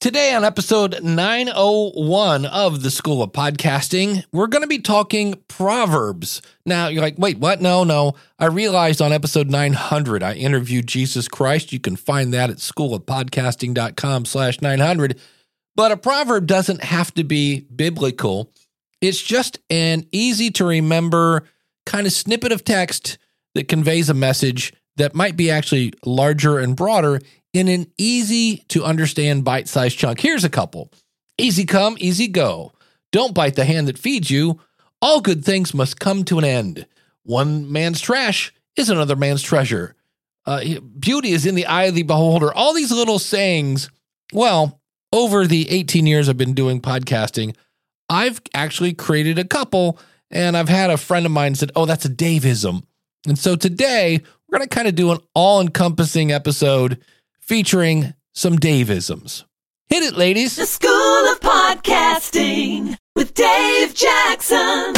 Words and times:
Today, 0.00 0.32
on 0.32 0.44
episode 0.44 1.02
901 1.02 2.46
of 2.46 2.84
the 2.84 2.90
School 2.90 3.20
of 3.20 3.32
Podcasting, 3.32 4.22
we're 4.30 4.46
going 4.46 4.62
to 4.62 4.68
be 4.68 4.78
talking 4.78 5.42
Proverbs. 5.48 6.40
Now, 6.64 6.86
you're 6.86 7.02
like, 7.02 7.18
wait, 7.18 7.38
what? 7.38 7.60
No, 7.60 7.82
no. 7.82 8.14
I 8.38 8.46
realized 8.46 9.02
on 9.02 9.12
episode 9.12 9.50
900, 9.50 10.22
I 10.22 10.34
interviewed 10.34 10.86
Jesus 10.86 11.26
Christ. 11.26 11.72
You 11.72 11.80
can 11.80 11.96
find 11.96 12.32
that 12.32 12.48
at 12.48 12.58
schoolofpodcasting.com 12.58 14.24
slash 14.26 14.60
900. 14.62 15.18
But 15.74 15.90
a 15.90 15.96
proverb 15.96 16.46
doesn't 16.46 16.84
have 16.84 17.12
to 17.14 17.24
be 17.24 17.62
biblical. 17.62 18.52
It's 19.00 19.20
just 19.20 19.58
an 19.68 20.06
easy 20.12 20.52
to 20.52 20.64
remember 20.64 21.42
kind 21.86 22.06
of 22.06 22.12
snippet 22.12 22.52
of 22.52 22.62
text 22.62 23.18
that 23.56 23.66
conveys 23.66 24.08
a 24.08 24.14
message 24.14 24.72
that 24.94 25.16
might 25.16 25.36
be 25.36 25.50
actually 25.50 25.92
larger 26.06 26.60
and 26.60 26.76
broader 26.76 27.20
in 27.52 27.68
an 27.68 27.90
easy 27.98 28.58
to 28.68 28.84
understand 28.84 29.44
bite 29.44 29.68
sized 29.68 29.98
chunk. 29.98 30.20
Here's 30.20 30.44
a 30.44 30.50
couple 30.50 30.90
easy 31.38 31.64
come, 31.64 31.96
easy 32.00 32.28
go. 32.28 32.72
Don't 33.12 33.34
bite 33.34 33.54
the 33.54 33.64
hand 33.64 33.88
that 33.88 33.98
feeds 33.98 34.30
you. 34.30 34.60
All 35.00 35.20
good 35.20 35.44
things 35.44 35.72
must 35.72 36.00
come 36.00 36.24
to 36.24 36.38
an 36.38 36.44
end. 36.44 36.86
One 37.22 37.70
man's 37.70 38.00
trash 38.00 38.52
is 38.76 38.90
another 38.90 39.16
man's 39.16 39.42
treasure. 39.42 39.94
Uh, 40.46 40.80
beauty 40.98 41.32
is 41.32 41.46
in 41.46 41.54
the 41.54 41.66
eye 41.66 41.84
of 41.84 41.94
the 41.94 42.02
beholder. 42.02 42.52
All 42.52 42.74
these 42.74 42.90
little 42.90 43.18
sayings. 43.18 43.90
Well, 44.32 44.80
over 45.12 45.46
the 45.46 45.70
18 45.70 46.06
years 46.06 46.28
I've 46.28 46.36
been 46.36 46.54
doing 46.54 46.80
podcasting, 46.80 47.54
I've 48.08 48.40
actually 48.54 48.94
created 48.94 49.38
a 49.38 49.44
couple, 49.44 49.98
and 50.30 50.56
I've 50.56 50.68
had 50.68 50.90
a 50.90 50.96
friend 50.96 51.26
of 51.26 51.32
mine 51.32 51.54
said, 51.54 51.70
"Oh, 51.76 51.84
that's 51.84 52.04
a 52.04 52.10
Daveism." 52.10 52.82
And 53.26 53.38
so 53.38 53.56
today 53.56 54.22
we're 54.48 54.58
going 54.58 54.68
to 54.68 54.74
kind 54.74 54.88
of 54.88 54.94
do 54.94 55.12
an 55.12 55.18
all-encompassing 55.34 56.32
episode 56.32 56.98
featuring 57.48 58.12
some 58.34 58.58
Daveisms. 58.58 59.44
Hit 59.88 60.02
it, 60.02 60.18
ladies. 60.18 60.54
The 60.56 60.66
School 60.66 60.90
of 61.32 61.40
Podcasting 61.40 62.94
with 63.16 63.32
Dave 63.32 63.94
Jackson. 63.94 64.92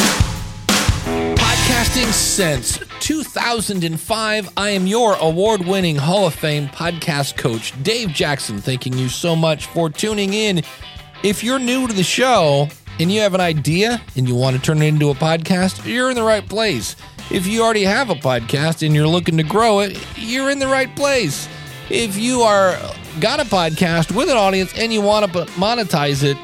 Podcasting 1.37 2.13
since 2.13 2.81
2005. 2.99 4.49
I 4.57 4.71
am 4.71 4.89
your 4.89 5.15
award 5.21 5.65
winning 5.65 5.95
Hall 5.95 6.27
of 6.27 6.35
Fame 6.35 6.67
podcast 6.67 7.37
coach, 7.37 7.81
Dave 7.85 8.09
Jackson. 8.09 8.59
Thanking 8.59 8.95
you 8.99 9.09
so 9.09 9.37
much 9.37 9.67
for 9.67 9.89
tuning 9.89 10.35
in. 10.35 10.65
If 11.23 11.45
you're 11.45 11.61
new 11.61 11.87
to 11.87 11.93
the 11.93 12.03
show 12.03 12.67
and 12.99 13.13
you 13.13 13.21
have 13.21 13.35
an 13.35 13.41
idea 13.41 14.03
and 14.17 14.27
you 14.27 14.35
want 14.35 14.57
to 14.57 14.63
turn 14.63 14.83
it 14.83 14.87
into 14.87 15.11
a 15.11 15.15
podcast, 15.15 15.87
you're 15.87 16.11
in 16.11 16.17
the 16.17 16.25
right 16.25 16.49
place. 16.49 16.97
If 17.31 17.47
you 17.47 17.63
already 17.63 17.85
have 17.85 18.11
a 18.11 18.17
podcast 18.17 18.85
and 18.85 18.93
you're 18.93 19.07
looking 19.07 19.37
to 19.37 19.45
grow 19.45 19.79
it, 19.79 19.97
you're 20.17 20.51
in 20.51 20.59
the 20.59 20.67
right 20.67 20.95
place. 20.97 21.49
If 21.91 22.17
you 22.17 22.43
are 22.43 22.79
got 23.19 23.41
a 23.41 23.45
podcast 23.45 24.15
with 24.15 24.31
an 24.31 24.37
audience 24.37 24.73
and 24.79 24.93
you 24.93 25.01
want 25.01 25.33
to 25.33 25.45
monetize 25.57 26.23
it, 26.23 26.37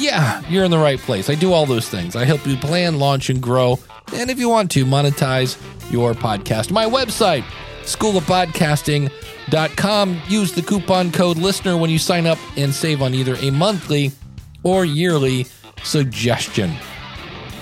yeah, 0.00 0.42
you're 0.48 0.64
in 0.64 0.72
the 0.72 0.78
right 0.78 0.98
place. 0.98 1.30
I 1.30 1.36
do 1.36 1.52
all 1.52 1.66
those 1.66 1.88
things. 1.88 2.16
I 2.16 2.24
help 2.24 2.44
you 2.44 2.56
plan, 2.56 2.98
launch, 2.98 3.30
and 3.30 3.40
grow. 3.40 3.78
And 4.12 4.28
if 4.28 4.40
you 4.40 4.48
want 4.48 4.72
to 4.72 4.84
monetize 4.84 5.56
your 5.92 6.14
podcast, 6.14 6.72
my 6.72 6.84
website, 6.84 7.44
schoolofpodcasting.com. 7.82 10.20
Use 10.28 10.52
the 10.52 10.62
coupon 10.62 11.12
code 11.12 11.38
listener 11.38 11.76
when 11.76 11.90
you 11.90 11.98
sign 11.98 12.26
up 12.26 12.38
and 12.56 12.74
save 12.74 13.00
on 13.00 13.14
either 13.14 13.36
a 13.36 13.50
monthly 13.50 14.10
or 14.64 14.84
yearly 14.84 15.46
suggestion. 15.84 16.72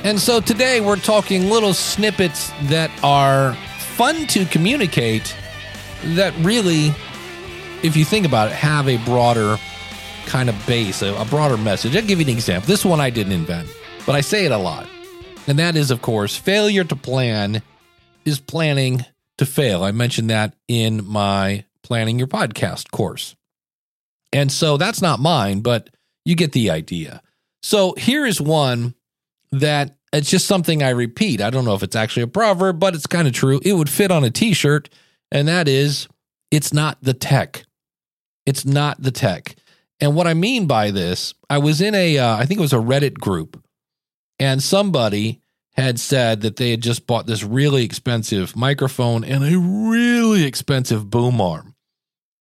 And 0.05 0.19
so 0.19 0.41
today 0.41 0.81
we're 0.81 0.97
talking 0.97 1.51
little 1.51 1.75
snippets 1.75 2.51
that 2.65 2.91
are 3.03 3.53
fun 3.79 4.27
to 4.29 4.47
communicate 4.47 5.37
that 6.15 6.35
really 6.39 6.95
if 7.83 7.97
you 7.97 8.05
think 8.05 8.27
about 8.27 8.49
it, 8.49 8.55
have 8.55 8.89
a 8.89 8.97
broader 9.05 9.59
kind 10.27 10.49
of 10.49 10.67
base, 10.67 11.03
a, 11.03 11.15
a 11.15 11.25
broader 11.25 11.57
message. 11.57 11.97
I'll 11.97 12.03
give 12.03 12.21
you 12.21 12.27
an 12.27 12.33
example. 12.33 12.67
This 12.67 12.85
one 12.85 13.01
I 13.01 13.11
didn't 13.11 13.33
invent, 13.33 13.69
but 14.05 14.15
I 14.15 14.21
say 14.21 14.45
it 14.45 14.53
a 14.53 14.59
lot. 14.59 14.87
And 15.47 15.59
that 15.59 15.77
is, 15.77 15.91
of 15.91 16.03
course, 16.03 16.37
failure 16.37 16.85
to 16.85 16.97
plan 16.97 17.63
is 18.25 18.41
planning 18.41 19.05
to 19.39 19.47
fail. 19.47 19.85
I 19.85 19.93
mentioned 19.93 20.31
that 20.31 20.55
in 20.67 21.07
my 21.07 21.65
Planning 21.83 22.19
Your 22.19 22.27
Podcast 22.27 22.91
course. 22.91 23.37
And 24.33 24.51
so 24.51 24.77
that's 24.77 25.01
not 25.01 25.21
mine, 25.21 25.61
but 25.61 25.91
you 26.25 26.35
get 26.35 26.53
the 26.53 26.71
idea. 26.71 27.23
So 27.63 27.95
here 27.97 28.27
is 28.27 28.41
one 28.41 28.95
that 29.53 29.97
it's 30.13 30.31
just 30.31 30.47
something 30.47 30.83
I 30.83 30.91
repeat. 30.91 31.41
I 31.41 31.51
don't 31.51 31.65
know 31.65 31.75
if 31.75 31.83
it's 31.83 31.97
actually 31.97 32.25
a 32.25 32.29
proverb, 32.29 32.81
but 32.81 32.95
it's 32.95 33.07
kind 33.07 33.29
of 33.29 33.35
true. 33.35 33.61
It 33.63 33.75
would 33.75 33.89
fit 33.89 34.11
on 34.11 34.25
a 34.25 34.31
t 34.31 34.53
shirt, 34.53 34.89
and 35.31 35.47
that 35.47 35.69
is 35.69 36.09
it's 36.51 36.73
not 36.73 36.99
the 37.03 37.15
tech. 37.15 37.65
It's 38.45 38.65
not 38.65 39.03
the 39.03 39.11
tech. 39.11 39.57
And 40.01 40.15
what 40.15 40.27
I 40.27 40.35
mean 40.35 40.67
by 40.67 40.91
this, 40.91 41.35
I 41.49 41.59
was 41.59 41.81
in 41.81 41.95
a, 41.95 42.19
uh, 42.19 42.37
I 42.37 42.45
think 42.45 42.59
it 42.59 42.63
was 42.63 42.73
a 42.73 42.77
Reddit 42.77 43.15
group, 43.15 43.63
and 44.39 44.63
somebody 44.63 45.41
had 45.73 46.01
said 46.01 46.41
that 46.41 46.57
they 46.57 46.71
had 46.71 46.83
just 46.83 47.07
bought 47.07 47.27
this 47.27 47.45
really 47.45 47.85
expensive 47.85 48.57
microphone 48.57 49.25
and 49.25 49.45
a 49.45 49.59
really 49.59 50.45
expensive 50.45 51.11
boom 51.11 51.41
arm. 51.41 51.75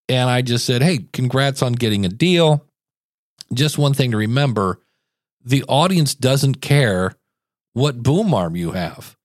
And 0.07 0.29
I 0.29 0.41
just 0.41 0.65
said, 0.65 0.81
hey, 0.81 1.07
congrats 1.11 1.61
on 1.61 1.73
getting 1.73 2.05
a 2.05 2.09
deal. 2.09 2.65
Just 3.53 3.77
one 3.77 3.93
thing 3.93 4.11
to 4.11 4.17
remember 4.17 4.81
the 5.43 5.63
audience 5.67 6.15
doesn't 6.15 6.61
care 6.61 7.13
what 7.73 8.01
boom 8.01 8.33
arm 8.33 8.55
you 8.55 8.71
have. 8.71 9.15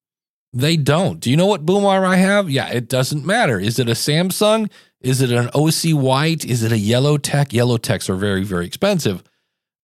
They 0.53 0.77
don't. 0.77 1.21
Do 1.21 1.31
you 1.31 1.37
know 1.37 1.47
what 1.47 1.65
boom 1.65 1.85
arm 1.85 2.05
I 2.05 2.17
have? 2.17 2.51
Yeah, 2.51 2.69
it 2.69 2.89
doesn't 2.89 3.25
matter. 3.25 3.59
Is 3.59 3.79
it 3.79 3.89
a 3.89 3.95
Samson? 3.95 4.69
Is 5.01 5.21
it 5.23 5.31
an 5.31 5.49
OC 5.55 5.95
White? 5.95 6.45
Is 6.45 6.63
it 6.63 6.73
a 6.73 6.77
Yellowtec? 6.77 7.53
Yellow 7.53 7.79
Techs 7.79 8.11
are 8.11 8.17
very, 8.17 8.43
very 8.43 8.67
expensive. 8.67 9.23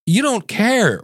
You 0.05 0.21
don't 0.21 0.47
care. 0.47 1.01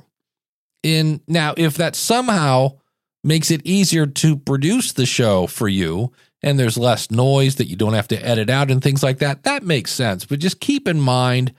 In 0.83 1.21
now, 1.29 1.53
if 1.55 1.77
that 1.77 1.95
somehow 1.95 2.79
makes 3.23 3.49
it 3.51 3.61
easier 3.63 4.05
to 4.05 4.35
produce 4.35 4.91
the 4.91 5.05
show 5.05 5.47
for 5.47 5.69
you 5.69 6.11
and 6.41 6.59
there's 6.59 6.77
less 6.77 7.09
noise 7.09 7.55
that 7.55 7.67
you 7.67 7.77
don't 7.77 7.93
have 7.93 8.09
to 8.09 8.25
edit 8.25 8.49
out 8.49 8.69
and 8.69 8.81
things 8.81 9.01
like 9.01 9.19
that, 9.19 9.43
that 9.43 9.63
makes 9.63 9.93
sense. 9.93 10.25
But 10.25 10.39
just 10.39 10.59
keep 10.59 10.89
in 10.89 10.99
mind 10.99 11.53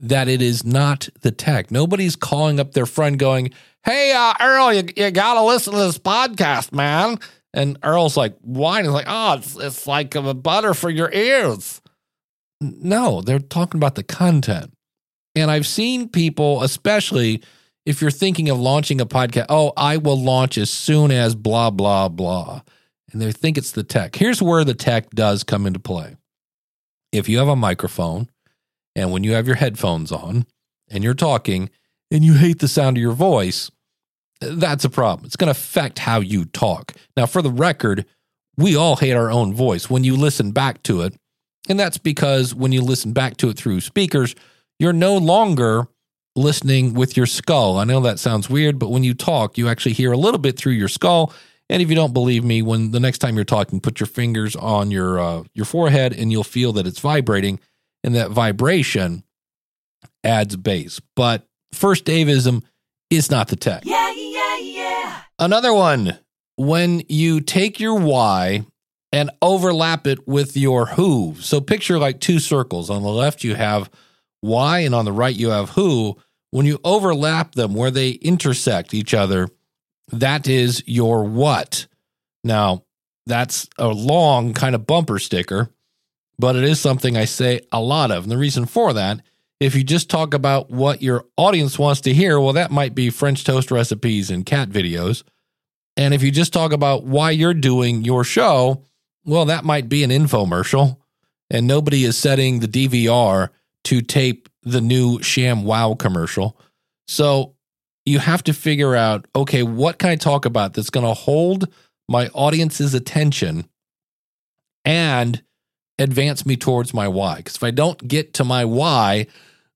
that 0.00 0.28
it 0.28 0.40
is 0.40 0.64
not 0.64 1.10
the 1.20 1.30
tech. 1.30 1.70
Nobody's 1.70 2.16
calling 2.16 2.58
up 2.58 2.72
their 2.72 2.86
friend 2.86 3.18
going, 3.18 3.50
Hey, 3.84 4.12
uh, 4.12 4.34
Earl, 4.40 4.72
you, 4.72 4.84
you 4.96 5.10
got 5.10 5.34
to 5.34 5.42
listen 5.42 5.74
to 5.74 5.78
this 5.78 5.98
podcast, 5.98 6.72
man. 6.72 7.18
And 7.52 7.78
Earl's 7.82 8.16
like, 8.16 8.36
wine. 8.42 8.84
He's 8.84 8.92
like, 8.92 9.06
oh, 9.08 9.34
it's, 9.34 9.56
it's 9.56 9.86
like 9.86 10.14
a 10.14 10.34
butter 10.34 10.74
for 10.74 10.90
your 10.90 11.12
ears. 11.12 11.80
No, 12.60 13.20
they're 13.22 13.38
talking 13.38 13.78
about 13.78 13.94
the 13.94 14.02
content. 14.02 14.72
And 15.34 15.50
I've 15.50 15.66
seen 15.66 16.08
people, 16.08 16.62
especially 16.62 17.42
if 17.86 18.00
you're 18.00 18.10
thinking 18.10 18.48
of 18.48 18.58
launching 18.58 19.00
a 19.00 19.06
podcast, 19.06 19.46
oh, 19.48 19.72
I 19.76 19.96
will 19.96 20.20
launch 20.20 20.58
as 20.58 20.70
soon 20.70 21.10
as 21.10 21.34
blah, 21.34 21.70
blah, 21.70 22.08
blah. 22.08 22.62
And 23.12 23.20
they 23.20 23.32
think 23.32 23.58
it's 23.58 23.72
the 23.72 23.82
tech. 23.82 24.16
Here's 24.16 24.42
where 24.42 24.64
the 24.64 24.74
tech 24.74 25.10
does 25.10 25.42
come 25.42 25.66
into 25.66 25.80
play. 25.80 26.16
If 27.12 27.28
you 27.28 27.38
have 27.38 27.48
a 27.48 27.56
microphone 27.56 28.30
and 28.94 29.10
when 29.10 29.24
you 29.24 29.32
have 29.32 29.46
your 29.46 29.56
headphones 29.56 30.12
on 30.12 30.46
and 30.88 31.02
you're 31.02 31.14
talking 31.14 31.70
and 32.10 32.24
you 32.24 32.34
hate 32.34 32.60
the 32.60 32.68
sound 32.68 32.96
of 32.96 33.02
your 33.02 33.12
voice, 33.12 33.70
that's 34.40 34.84
a 34.84 34.90
problem. 34.90 35.26
It's 35.26 35.36
going 35.36 35.52
to 35.52 35.58
affect 35.58 35.98
how 35.98 36.20
you 36.20 36.46
talk. 36.46 36.94
Now, 37.16 37.26
for 37.26 37.42
the 37.42 37.50
record, 37.50 38.06
we 38.56 38.76
all 38.76 38.96
hate 38.96 39.12
our 39.12 39.30
own 39.30 39.54
voice 39.54 39.88
when 39.88 40.04
you 40.04 40.16
listen 40.16 40.52
back 40.52 40.82
to 40.84 41.02
it. 41.02 41.14
And 41.68 41.78
that's 41.78 41.98
because 41.98 42.54
when 42.54 42.72
you 42.72 42.80
listen 42.80 43.12
back 43.12 43.36
to 43.38 43.48
it 43.50 43.56
through 43.56 43.80
speakers, 43.80 44.34
you're 44.78 44.92
no 44.92 45.16
longer 45.16 45.86
listening 46.36 46.94
with 46.94 47.16
your 47.16 47.26
skull. 47.26 47.78
I 47.78 47.84
know 47.84 48.00
that 48.00 48.18
sounds 48.18 48.48
weird, 48.48 48.78
but 48.78 48.90
when 48.90 49.04
you 49.04 49.14
talk, 49.14 49.58
you 49.58 49.68
actually 49.68 49.92
hear 49.92 50.12
a 50.12 50.16
little 50.16 50.38
bit 50.38 50.56
through 50.56 50.72
your 50.72 50.88
skull. 50.88 51.32
And 51.68 51.82
if 51.82 51.88
you 51.88 51.94
don't 51.94 52.14
believe 52.14 52.44
me, 52.44 52.62
when 52.62 52.90
the 52.90 53.00
next 53.00 53.18
time 53.18 53.36
you're 53.36 53.44
talking, 53.44 53.80
put 53.80 54.00
your 54.00 54.06
fingers 54.06 54.56
on 54.56 54.90
your 54.90 55.20
uh, 55.20 55.44
your 55.54 55.64
forehead, 55.64 56.12
and 56.12 56.32
you'll 56.32 56.42
feel 56.42 56.72
that 56.72 56.86
it's 56.86 56.98
vibrating, 56.98 57.60
and 58.02 58.14
that 58.16 58.30
vibration 58.30 59.22
adds 60.24 60.56
bass. 60.56 61.00
But 61.14 61.46
first 61.72 62.04
Daveism 62.04 62.64
is 63.10 63.30
not 63.30 63.48
the 63.48 63.56
tech. 63.56 63.82
Yeah, 63.84 64.12
yeah, 64.12 64.58
yeah. 64.58 65.20
Another 65.38 65.74
one. 65.74 66.18
When 66.56 67.02
you 67.08 67.40
take 67.40 67.80
your 67.80 67.94
why 67.98 68.66
and 69.12 69.30
overlap 69.42 70.06
it 70.06 70.26
with 70.28 70.56
your 70.56 70.86
who. 70.86 71.34
So 71.40 71.60
picture 71.60 71.98
like 71.98 72.20
two 72.20 72.38
circles. 72.38 72.90
On 72.90 73.02
the 73.02 73.08
left, 73.08 73.44
you 73.44 73.54
have 73.54 73.90
why, 74.40 74.80
and 74.80 74.94
on 74.94 75.04
the 75.04 75.12
right, 75.12 75.34
you 75.34 75.50
have 75.50 75.70
who. 75.70 76.16
When 76.50 76.66
you 76.66 76.78
overlap 76.84 77.54
them 77.54 77.74
where 77.74 77.90
they 77.90 78.10
intersect 78.10 78.94
each 78.94 79.14
other, 79.14 79.48
that 80.08 80.48
is 80.48 80.82
your 80.86 81.24
what. 81.24 81.86
Now, 82.42 82.84
that's 83.26 83.68
a 83.78 83.88
long 83.88 84.54
kind 84.54 84.74
of 84.74 84.86
bumper 84.86 85.18
sticker, 85.18 85.70
but 86.38 86.56
it 86.56 86.64
is 86.64 86.80
something 86.80 87.16
I 87.16 87.26
say 87.26 87.60
a 87.70 87.80
lot 87.80 88.10
of. 88.10 88.24
And 88.24 88.32
the 88.32 88.38
reason 88.38 88.66
for 88.66 88.92
that, 88.94 89.20
if 89.60 89.74
you 89.74 89.84
just 89.84 90.08
talk 90.08 90.32
about 90.32 90.70
what 90.70 91.02
your 91.02 91.26
audience 91.36 91.78
wants 91.78 92.00
to 92.02 92.14
hear, 92.14 92.40
well, 92.40 92.54
that 92.54 92.70
might 92.70 92.94
be 92.94 93.10
French 93.10 93.44
toast 93.44 93.70
recipes 93.70 94.30
and 94.30 94.46
cat 94.46 94.70
videos. 94.70 95.22
And 95.96 96.14
if 96.14 96.22
you 96.22 96.30
just 96.30 96.52
talk 96.52 96.72
about 96.72 97.04
why 97.04 97.30
you're 97.30 97.52
doing 97.52 98.02
your 98.02 98.24
show, 98.24 98.84
well, 99.24 99.44
that 99.44 99.64
might 99.64 99.88
be 99.88 100.02
an 100.02 100.10
infomercial, 100.10 100.96
and 101.50 101.66
nobody 101.66 102.04
is 102.04 102.16
setting 102.16 102.60
the 102.60 102.68
DVR 102.68 103.50
to 103.84 104.00
tape 104.00 104.48
the 104.62 104.80
new 104.80 105.22
Sham 105.22 105.64
Wow 105.64 105.94
commercial. 105.94 106.58
So 107.06 107.54
you 108.06 108.18
have 108.18 108.42
to 108.44 108.54
figure 108.54 108.96
out 108.96 109.26
okay, 109.36 109.62
what 109.62 109.98
can 109.98 110.08
I 110.08 110.16
talk 110.16 110.46
about 110.46 110.72
that's 110.72 110.90
going 110.90 111.06
to 111.06 111.14
hold 111.14 111.68
my 112.08 112.28
audience's 112.28 112.94
attention 112.94 113.68
and 114.84 115.42
advance 115.98 116.46
me 116.46 116.56
towards 116.56 116.94
my 116.94 117.08
why? 117.08 117.36
Because 117.36 117.56
if 117.56 117.64
I 117.64 117.70
don't 117.70 118.08
get 118.08 118.32
to 118.34 118.44
my 118.44 118.64
why, 118.64 119.26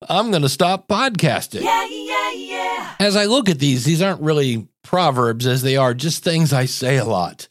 I'm 0.08 0.30
going 0.30 0.42
to 0.42 0.48
stop 0.48 0.88
podcasting. 0.88 1.62
Yeah, 1.62 1.86
yeah, 1.86 2.32
yeah. 2.32 2.94
As 3.00 3.16
I 3.16 3.24
look 3.24 3.48
at 3.48 3.58
these, 3.58 3.84
these 3.84 4.02
aren't 4.02 4.20
really 4.20 4.68
proverbs 4.82 5.46
as 5.46 5.62
they 5.62 5.76
are 5.76 5.94
just 5.94 6.22
things 6.22 6.52
I 6.52 6.66
say 6.66 6.96
a 6.96 7.04
lot. 7.04 7.48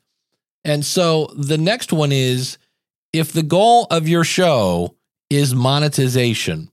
And 0.64 0.86
so 0.86 1.28
the 1.36 1.58
next 1.58 1.92
one 1.92 2.12
is 2.12 2.58
if 3.12 3.32
the 3.32 3.44
goal 3.44 3.88
of 3.92 4.08
your 4.08 4.24
show 4.24 4.96
is 5.30 5.54
monetization 5.54 6.72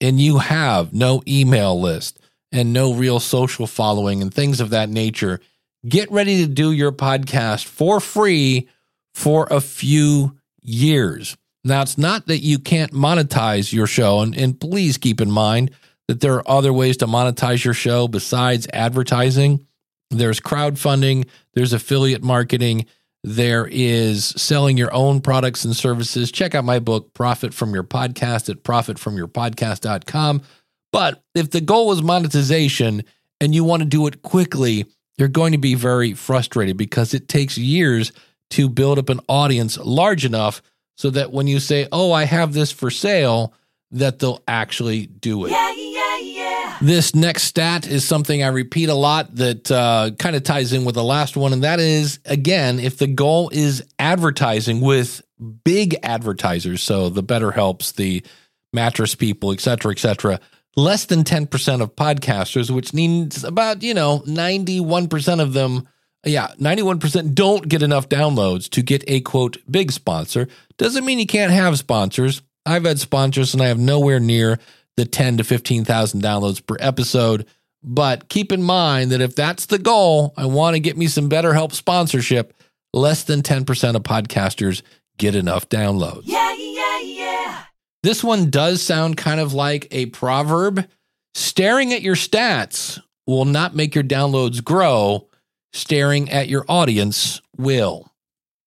and 0.00 0.20
you 0.20 0.38
have 0.38 0.92
no 0.92 1.22
email 1.26 1.80
list 1.80 2.18
and 2.50 2.72
no 2.72 2.92
real 2.92 3.20
social 3.20 3.66
following 3.66 4.20
and 4.20 4.32
things 4.32 4.60
of 4.60 4.70
that 4.70 4.90
nature, 4.90 5.40
get 5.88 6.10
ready 6.10 6.44
to 6.44 6.52
do 6.52 6.72
your 6.72 6.92
podcast 6.92 7.64
for 7.64 8.00
free 8.00 8.68
for 9.14 9.46
a 9.50 9.60
few 9.60 10.36
years. 10.60 11.36
Now, 11.64 11.82
it's 11.82 11.98
not 11.98 12.26
that 12.26 12.40
you 12.40 12.58
can't 12.58 12.92
monetize 12.92 13.72
your 13.72 13.86
show, 13.86 14.20
and, 14.20 14.36
and 14.36 14.58
please 14.58 14.98
keep 14.98 15.20
in 15.20 15.30
mind 15.30 15.70
that 16.08 16.20
there 16.20 16.34
are 16.34 16.48
other 16.48 16.72
ways 16.72 16.96
to 16.98 17.06
monetize 17.06 17.64
your 17.64 17.74
show 17.74 18.08
besides 18.08 18.66
advertising. 18.72 19.66
There's 20.10 20.40
crowdfunding, 20.40 21.28
there's 21.54 21.72
affiliate 21.72 22.22
marketing, 22.22 22.86
there 23.24 23.68
is 23.70 24.26
selling 24.26 24.76
your 24.76 24.92
own 24.92 25.20
products 25.20 25.64
and 25.64 25.76
services. 25.76 26.32
Check 26.32 26.56
out 26.56 26.64
my 26.64 26.80
book, 26.80 27.14
Profit 27.14 27.54
from 27.54 27.72
Your 27.72 27.84
Podcast, 27.84 28.50
at 28.50 28.64
profitfromyourpodcast.com. 28.64 30.42
But 30.90 31.22
if 31.34 31.50
the 31.50 31.60
goal 31.60 31.92
is 31.92 32.02
monetization 32.02 33.04
and 33.40 33.54
you 33.54 33.62
want 33.62 33.82
to 33.82 33.88
do 33.88 34.06
it 34.08 34.22
quickly, 34.22 34.86
you're 35.16 35.28
going 35.28 35.52
to 35.52 35.58
be 35.58 35.74
very 35.74 36.14
frustrated 36.14 36.76
because 36.76 37.14
it 37.14 37.28
takes 37.28 37.56
years 37.56 38.10
to 38.50 38.68
build 38.68 38.98
up 38.98 39.08
an 39.08 39.20
audience 39.28 39.78
large 39.78 40.24
enough 40.24 40.60
so 40.96 41.10
that 41.10 41.32
when 41.32 41.46
you 41.46 41.60
say, 41.60 41.88
"Oh, 41.92 42.12
I 42.12 42.24
have 42.24 42.52
this 42.52 42.72
for 42.72 42.90
sale," 42.90 43.54
that 43.90 44.18
they'll 44.18 44.42
actually 44.48 45.06
do 45.06 45.46
it. 45.46 45.50
Yeah, 45.50 45.72
yeah, 45.74 46.18
yeah. 46.18 46.78
This 46.80 47.14
next 47.14 47.44
stat 47.44 47.86
is 47.86 48.06
something 48.06 48.42
I 48.42 48.48
repeat 48.48 48.88
a 48.88 48.94
lot 48.94 49.34
that 49.36 49.70
uh, 49.70 50.10
kind 50.18 50.34
of 50.34 50.42
ties 50.42 50.72
in 50.72 50.84
with 50.84 50.94
the 50.94 51.04
last 51.04 51.36
one, 51.36 51.52
and 51.52 51.62
that 51.62 51.80
is 51.80 52.18
again, 52.24 52.78
if 52.80 52.98
the 52.98 53.06
goal 53.06 53.50
is 53.50 53.84
advertising 53.98 54.80
with 54.80 55.22
big 55.64 55.96
advertisers, 56.02 56.82
so 56.82 57.08
the 57.08 57.22
BetterHelps, 57.22 57.94
the 57.94 58.24
mattress 58.72 59.14
people, 59.14 59.52
et 59.52 59.60
cetera, 59.60 59.92
et 59.92 59.98
cetera, 59.98 60.40
less 60.76 61.04
than 61.06 61.24
10% 61.24 61.82
of 61.82 61.94
podcasters, 61.96 62.70
which 62.70 62.94
means 62.94 63.44
about, 63.44 63.82
you 63.82 63.94
know, 63.94 64.22
91% 64.26 65.40
of 65.40 65.52
them, 65.52 65.86
yeah, 66.24 66.48
91% 66.58 67.34
don't 67.34 67.68
get 67.68 67.82
enough 67.82 68.08
downloads 68.08 68.68
to 68.70 68.82
get 68.82 69.02
a 69.08 69.20
quote 69.20 69.56
big 69.70 69.90
sponsor. 69.90 70.48
Doesn't 70.78 71.04
mean 71.04 71.18
you 71.18 71.26
can't 71.26 71.52
have 71.52 71.78
sponsors. 71.78 72.42
I've 72.64 72.84
had 72.84 73.00
sponsors 73.00 73.54
and 73.54 73.62
I 73.62 73.66
have 73.66 73.78
nowhere 73.78 74.20
near 74.20 74.58
the 74.96 75.04
10 75.04 75.38
to 75.38 75.44
15,000 75.44 76.22
downloads 76.22 76.64
per 76.64 76.76
episode. 76.78 77.46
But 77.82 78.28
keep 78.28 78.52
in 78.52 78.62
mind 78.62 79.10
that 79.10 79.20
if 79.20 79.34
that's 79.34 79.66
the 79.66 79.78
goal, 79.78 80.32
I 80.36 80.46
want 80.46 80.74
to 80.74 80.80
get 80.80 80.96
me 80.96 81.08
some 81.08 81.28
BetterHelp 81.28 81.72
sponsorship. 81.72 82.54
Less 82.94 83.24
than 83.24 83.42
10% 83.42 83.96
of 83.96 84.02
podcasters 84.02 84.82
get 85.18 85.34
enough 85.34 85.68
downloads. 85.68 86.22
Yeah, 86.26 86.54
yeah, 86.54 87.00
yeah. 87.00 87.62
This 88.02 88.22
one 88.22 88.50
does 88.50 88.82
sound 88.82 89.16
kind 89.16 89.40
of 89.40 89.54
like 89.54 89.88
a 89.90 90.06
proverb. 90.06 90.86
Staring 91.34 91.92
at 91.92 92.02
your 92.02 92.16
stats 92.16 93.00
will 93.26 93.46
not 93.46 93.74
make 93.74 93.94
your 93.94 94.04
downloads 94.04 94.62
grow. 94.62 95.28
Staring 95.72 96.30
at 96.30 96.48
your 96.48 96.64
audience 96.68 97.40
will. 97.56 98.12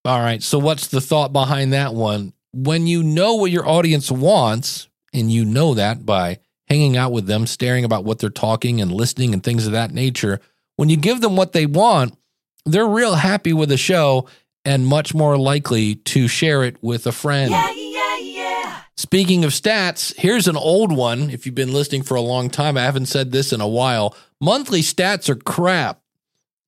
All 0.04 0.19
right. 0.19 0.42
So, 0.42 0.60
what's 0.60 0.88
the 0.88 1.02
thought 1.02 1.34
behind 1.34 1.74
that 1.74 1.94
one? 1.94 2.34
When 2.54 2.88
you 2.88 3.04
know 3.04 3.36
what 3.36 3.52
your 3.52 3.68
audience 3.68 4.10
wants, 4.10 4.88
and 5.13 5.31
you 5.31 5.46
know 5.46 5.74
that 5.74 6.06
by 6.06 6.40
hanging 6.68 6.98
out 6.98 7.12
with 7.12 7.25
them, 7.25 7.48
staring 7.48 7.86
about 7.86 8.04
what 8.04 8.19
they're 8.19 8.30
talking 8.30 8.81
and 8.81 8.92
listening 8.92 9.34
and 9.34 9.44
things 9.44 9.66
of 9.66 9.74
that 9.74 9.92
nature, 9.92 10.40
when 10.75 10.90
you 10.90 10.98
give 10.98 11.22
them 11.22 11.36
what 11.36 11.54
they 11.54 11.66
want, 11.66 12.18
they're 12.66 12.88
real 12.88 13.16
happy 13.16 13.54
with 13.54 13.69
the 13.69 13.78
show 13.78 14.28
and 14.66 14.86
much 14.86 15.13
more 15.13 15.38
likely 15.38 15.96
to 15.96 16.28
share 16.28 16.63
it 16.63 16.81
with 16.81 17.06
a 17.07 17.12
friend. 17.12 17.52
Yeah, 17.52 17.72
yeah, 17.72 18.18
yeah. 18.18 18.81
Speaking 18.98 19.44
of 19.46 19.52
stats, 19.52 20.16
here's 20.18 20.48
an 20.48 20.57
old 20.57 20.92
one. 20.92 21.30
If 21.30 21.46
you've 21.46 21.56
been 21.56 21.74
listening 21.74 22.04
for 22.04 22.16
a 22.16 22.22
long 22.22 22.50
time, 22.50 22.78
I 22.78 22.81
haven't 22.81 23.06
said 23.06 23.31
this 23.31 23.54
in 23.54 23.62
a 23.62 23.68
while. 23.68 24.16
Monthly 24.42 24.81
stats 24.81 25.30
are 25.30 25.36
crap. 25.36 26.02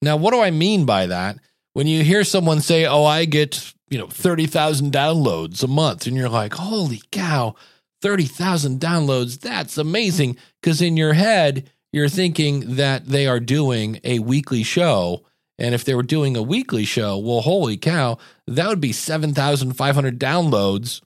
Now, 0.02 0.18
what 0.18 0.32
do 0.34 0.42
I 0.42 0.52
mean 0.52 0.86
by 0.86 1.08
that? 1.08 1.38
When 1.74 1.88
you 1.88 2.04
hear 2.04 2.24
someone 2.24 2.62
say, 2.62 2.86
"Oh, 2.86 3.06
I 3.06 3.26
get, 3.26 3.74
you 3.90 3.98
know, 3.98 4.08
30,000 4.08 4.92
downloads 4.92 5.64
a 5.64 5.68
month." 5.68 6.08
And 6.08 6.16
you're 6.16 6.30
like, 6.30 6.54
"Holy 6.56 7.02
cow, 7.12 7.56
30,000 8.02 8.80
downloads. 8.80 9.40
That's 9.40 9.78
amazing." 9.78 10.38
Cuz 10.62 10.82
in 10.82 10.98
your 10.98 11.14
head, 11.14 11.70
you're 11.94 12.10
thinking 12.10 12.76
that 12.76 13.08
they 13.08 13.28
are 13.28 13.40
doing 13.40 14.00
a 14.04 14.20
weekly 14.20 14.64
show. 14.64 15.24
And 15.60 15.74
if 15.74 15.84
they 15.84 15.96
were 15.96 16.04
doing 16.04 16.38
a 16.38 16.42
weekly 16.42 16.86
show, 16.86 17.18
well, 17.18 17.42
holy 17.42 17.78
cow, 17.78 18.18
that 18.48 18.68
would 18.68 18.82
be 18.82 18.94
7,500 18.94 20.20
downloads 20.20 21.02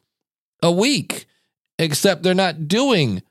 a 0.62 0.72
week, 0.72 1.26
except 1.80 2.24
they're 2.24 2.34
not 2.34 2.68
doing 2.68 3.24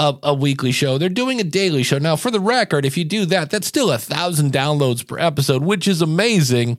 a, 0.00 0.18
a 0.22 0.34
weekly 0.34 0.72
show. 0.72 0.96
They're 0.96 1.10
doing 1.10 1.40
a 1.40 1.44
daily 1.44 1.82
show. 1.82 1.98
Now, 1.98 2.16
for 2.16 2.30
the 2.30 2.40
record, 2.40 2.86
if 2.86 2.96
you 2.96 3.04
do 3.04 3.26
that, 3.26 3.50
that's 3.50 3.66
still 3.66 3.92
a 3.92 3.98
thousand 3.98 4.50
downloads 4.50 5.06
per 5.06 5.18
episode, 5.18 5.62
which 5.62 5.86
is 5.86 6.00
amazing. 6.00 6.78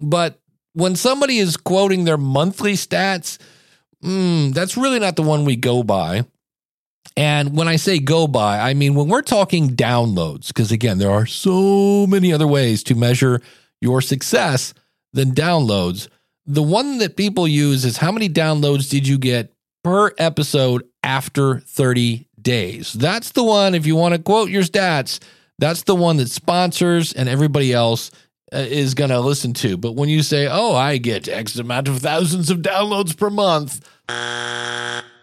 But 0.00 0.40
when 0.72 0.96
somebody 0.96 1.36
is 1.36 1.58
quoting 1.58 2.04
their 2.04 2.16
monthly 2.16 2.72
stats, 2.72 3.36
mm, 4.02 4.54
that's 4.54 4.78
really 4.78 4.98
not 4.98 5.16
the 5.16 5.22
one 5.22 5.44
we 5.44 5.54
go 5.54 5.82
by. 5.82 6.24
And 7.14 7.54
when 7.54 7.68
I 7.68 7.76
say 7.76 7.98
go 7.98 8.26
by, 8.26 8.58
I 8.58 8.72
mean 8.72 8.94
when 8.94 9.08
we're 9.08 9.20
talking 9.20 9.76
downloads, 9.76 10.48
because 10.48 10.72
again, 10.72 10.96
there 10.96 11.10
are 11.10 11.26
so 11.26 12.06
many 12.06 12.32
other 12.32 12.46
ways 12.46 12.82
to 12.84 12.94
measure 12.94 13.42
your 13.82 14.00
success 14.00 14.72
than 15.12 15.32
downloads. 15.32 16.08
The 16.46 16.62
one 16.62 16.98
that 16.98 17.18
people 17.18 17.46
use 17.46 17.84
is 17.84 17.98
how 17.98 18.12
many 18.12 18.30
downloads 18.30 18.88
did 18.88 19.06
you 19.06 19.18
get 19.18 19.52
per 19.84 20.12
episode 20.16 20.84
after 21.02 21.60
30 21.60 22.28
days? 22.42 22.92
That's 22.92 23.32
the 23.32 23.44
one, 23.44 23.74
if 23.74 23.86
you 23.86 23.96
want 23.96 24.14
to 24.14 24.20
quote 24.20 24.50
your 24.50 24.62
stats, 24.62 25.20
that's 25.58 25.82
the 25.82 25.94
one 25.94 26.16
that 26.16 26.30
sponsors 26.30 27.12
and 27.12 27.28
everybody 27.28 27.72
else 27.72 28.10
uh, 28.52 28.58
is 28.58 28.94
going 28.94 29.10
to 29.10 29.20
listen 29.20 29.52
to. 29.54 29.76
But 29.76 29.92
when 29.92 30.08
you 30.08 30.22
say, 30.22 30.48
oh, 30.50 30.74
I 30.74 30.98
get 30.98 31.28
X 31.28 31.56
amount 31.56 31.88
of 31.88 31.98
thousands 31.98 32.50
of 32.50 32.58
downloads 32.58 33.16
per 33.16 33.30
month, 33.30 33.88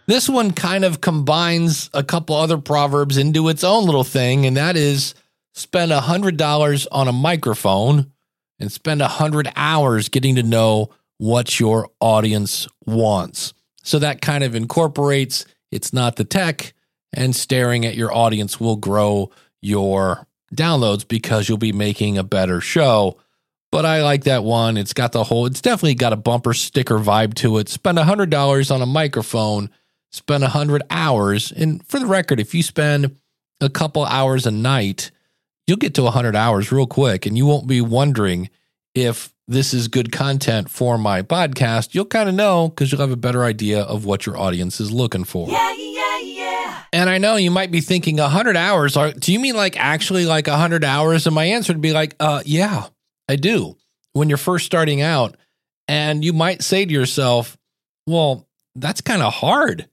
this 0.08 0.28
one 0.28 0.52
kind 0.52 0.84
of 0.84 1.02
combines 1.02 1.90
a 1.94 2.04
couple 2.04 2.36
other 2.36 2.58
proverbs 2.58 3.18
into 3.18 3.50
its 3.50 3.64
own 3.64 3.86
little 3.86 4.04
thing, 4.04 4.46
and 4.46 4.58
that 4.58 4.76
is 4.76 5.14
spend 5.54 5.92
a 5.92 6.02
hundred 6.02 6.38
dollars 6.38 6.88
on 6.88 7.08
a 7.08 7.14
microphone 7.14 8.12
and 8.60 8.72
spend 8.72 9.02
a 9.02 9.08
hundred 9.08 9.52
hours 9.56 10.10
getting 10.10 10.36
to 10.36 10.44
know 10.44 10.90
what 11.18 11.60
your 11.60 11.90
audience 12.00 12.68
wants. 12.86 13.54
So 13.84 14.00
that 14.00 14.22
kind 14.22 14.44
of 14.44 14.56
incorporates 14.56 15.46
it's 15.72 15.94
not 15.94 16.16
the 16.16 16.24
tech, 16.24 16.74
and 17.14 17.36
staring 17.36 17.86
at 17.86 17.96
your 17.96 18.14
audience 18.14 18.60
will 18.60 18.76
grow 18.76 19.32
your 19.62 20.28
downloads 20.54 21.08
because 21.08 21.48
you'll 21.48 21.58
be 21.58 21.72
making 21.72 22.18
a 22.18 22.24
better 22.24 22.62
show. 22.62 23.18
But 23.72 23.86
I 23.86 24.02
like 24.02 24.24
that 24.24 24.44
one. 24.44 24.78
It's 24.78 24.94
got 24.94 25.12
the 25.12 25.24
whole, 25.24 25.46
it's 25.46 25.62
definitely 25.62 25.96
got 25.96 26.14
a 26.14 26.18
bumper 26.18 26.54
sticker 26.54 26.98
vibe 26.98 27.36
to 27.36 27.58
it. 27.60 27.70
Spend 27.70 28.00
a 28.00 28.04
$100 28.04 28.72
on 28.72 28.82
a 28.82 28.86
microphone, 28.88 29.70
spend 30.12 30.44
a 30.44 30.48
100 30.48 30.84
hours. 30.90 31.52
And 31.52 31.86
for 31.86 32.00
the 32.00 32.08
record, 32.08 32.40
if 32.40 32.56
you 32.56 32.64
spend 32.64 33.18
a 33.62 33.70
couple 33.70 34.06
hours 34.06 34.48
a 34.48 34.52
night, 34.52 35.12
you'll 35.68 35.78
get 35.78 35.94
to 35.96 36.04
100 36.04 36.36
hours 36.36 36.72
real 36.72 36.88
quick 36.88 37.26
and 37.28 37.38
you 37.38 37.46
won't 37.46 37.68
be 37.68 37.82
wondering 37.82 38.50
if 38.96 39.34
this 39.48 39.74
is 39.74 39.88
good 39.88 40.12
content 40.12 40.70
for 40.70 40.98
my 40.98 41.22
podcast. 41.22 41.94
You'll 41.94 42.06
kind 42.06 42.30
of 42.30 42.36
know 42.36 42.70
because 42.70 42.92
you'll 42.92 43.02
have 43.02 43.12
a 43.12 43.18
better 43.18 43.44
idea 43.44 43.82
of 43.82 44.06
what 44.06 44.26
your 44.26 44.38
audience 44.38 44.80
is 44.80 44.92
looking 44.92 45.24
for. 45.24 45.50
Yeah, 45.50 45.74
yeah, 45.76 45.99
yeah. 46.24 46.84
And 46.92 47.10
I 47.10 47.18
know 47.18 47.36
you 47.36 47.52
might 47.52 47.72
be 47.72 47.82
thinking 47.82 48.18
100 48.18 48.58
hours. 48.58 48.98
Are, 48.98 49.12
do 49.12 49.32
you 49.32 49.40
mean 49.40 49.56
like 49.56 49.78
actually 49.80 50.26
like 50.26 50.48
100 50.48 50.84
hours? 50.84 51.28
And 51.28 51.36
my 51.36 51.46
answer 51.46 51.74
would 51.74 51.82
be 51.82 51.94
like, 51.94 52.16
uh, 52.20 52.42
yeah, 52.46 52.88
I 53.28 53.36
do. 53.36 53.78
When 54.14 54.30
you're 54.30 54.38
first 54.38 54.66
starting 54.66 55.02
out, 55.02 55.36
and 55.88 56.24
you 56.24 56.34
might 56.34 56.62
say 56.62 56.86
to 56.86 56.92
yourself, 56.92 57.58
well, 58.06 58.48
that's 58.76 59.02
kind 59.02 59.24
of 59.24 59.34
hard. 59.34 59.90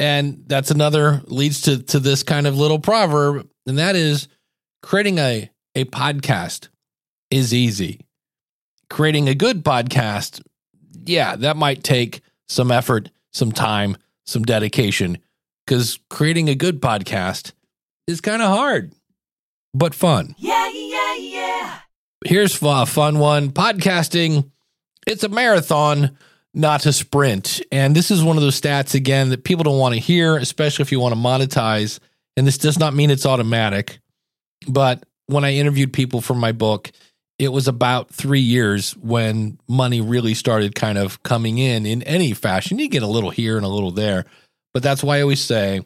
And 0.00 0.42
that's 0.46 0.72
another 0.72 1.22
leads 1.26 1.62
to, 1.62 1.82
to 1.84 2.00
this 2.00 2.24
kind 2.24 2.48
of 2.48 2.58
little 2.58 2.80
proverb. 2.80 3.48
And 3.66 3.78
that 3.78 3.94
is 3.94 4.26
creating 4.82 5.18
a, 5.18 5.48
a 5.76 5.84
podcast 5.84 6.68
is 7.30 7.54
easy. 7.54 8.00
Creating 8.88 9.28
a 9.28 9.34
good 9.34 9.62
podcast, 9.64 10.42
yeah, 11.04 11.36
that 11.36 11.56
might 11.56 11.84
take 11.84 12.22
some 12.48 12.72
effort, 12.72 13.10
some 13.32 13.52
time, 13.52 13.96
some 14.26 14.42
dedication 14.42 15.18
because 15.70 16.00
creating 16.08 16.48
a 16.48 16.54
good 16.56 16.80
podcast 16.80 17.52
is 18.08 18.20
kind 18.20 18.42
of 18.42 18.48
hard, 18.48 18.92
but 19.72 19.94
fun. 19.94 20.34
Yeah, 20.36 20.68
yeah, 20.68 21.14
yeah. 21.14 21.78
Here's 22.26 22.60
a 22.60 22.86
fun 22.86 23.20
one 23.20 23.50
podcasting, 23.52 24.50
it's 25.06 25.22
a 25.22 25.28
marathon, 25.28 26.18
not 26.52 26.84
a 26.86 26.92
sprint. 26.92 27.62
And 27.70 27.94
this 27.94 28.10
is 28.10 28.24
one 28.24 28.36
of 28.36 28.42
those 28.42 28.60
stats, 28.60 28.96
again, 28.96 29.28
that 29.28 29.44
people 29.44 29.62
don't 29.62 29.78
want 29.78 29.94
to 29.94 30.00
hear, 30.00 30.36
especially 30.36 30.82
if 30.82 30.90
you 30.90 30.98
want 30.98 31.14
to 31.14 31.20
monetize. 31.20 32.00
And 32.36 32.48
this 32.48 32.58
does 32.58 32.80
not 32.80 32.92
mean 32.92 33.10
it's 33.10 33.24
automatic. 33.24 34.00
But 34.66 35.04
when 35.26 35.44
I 35.44 35.54
interviewed 35.54 35.92
people 35.92 36.20
for 36.20 36.34
my 36.34 36.50
book, 36.50 36.90
it 37.38 37.52
was 37.52 37.68
about 37.68 38.10
three 38.10 38.40
years 38.40 38.96
when 38.96 39.60
money 39.68 40.00
really 40.00 40.34
started 40.34 40.74
kind 40.74 40.98
of 40.98 41.22
coming 41.22 41.58
in 41.58 41.86
in 41.86 42.02
any 42.02 42.32
fashion. 42.32 42.80
You 42.80 42.88
get 42.88 43.04
a 43.04 43.06
little 43.06 43.30
here 43.30 43.56
and 43.56 43.64
a 43.64 43.68
little 43.68 43.92
there. 43.92 44.26
But 44.72 44.82
that's 44.82 45.02
why 45.02 45.18
I 45.18 45.22
always 45.22 45.40
say 45.40 45.80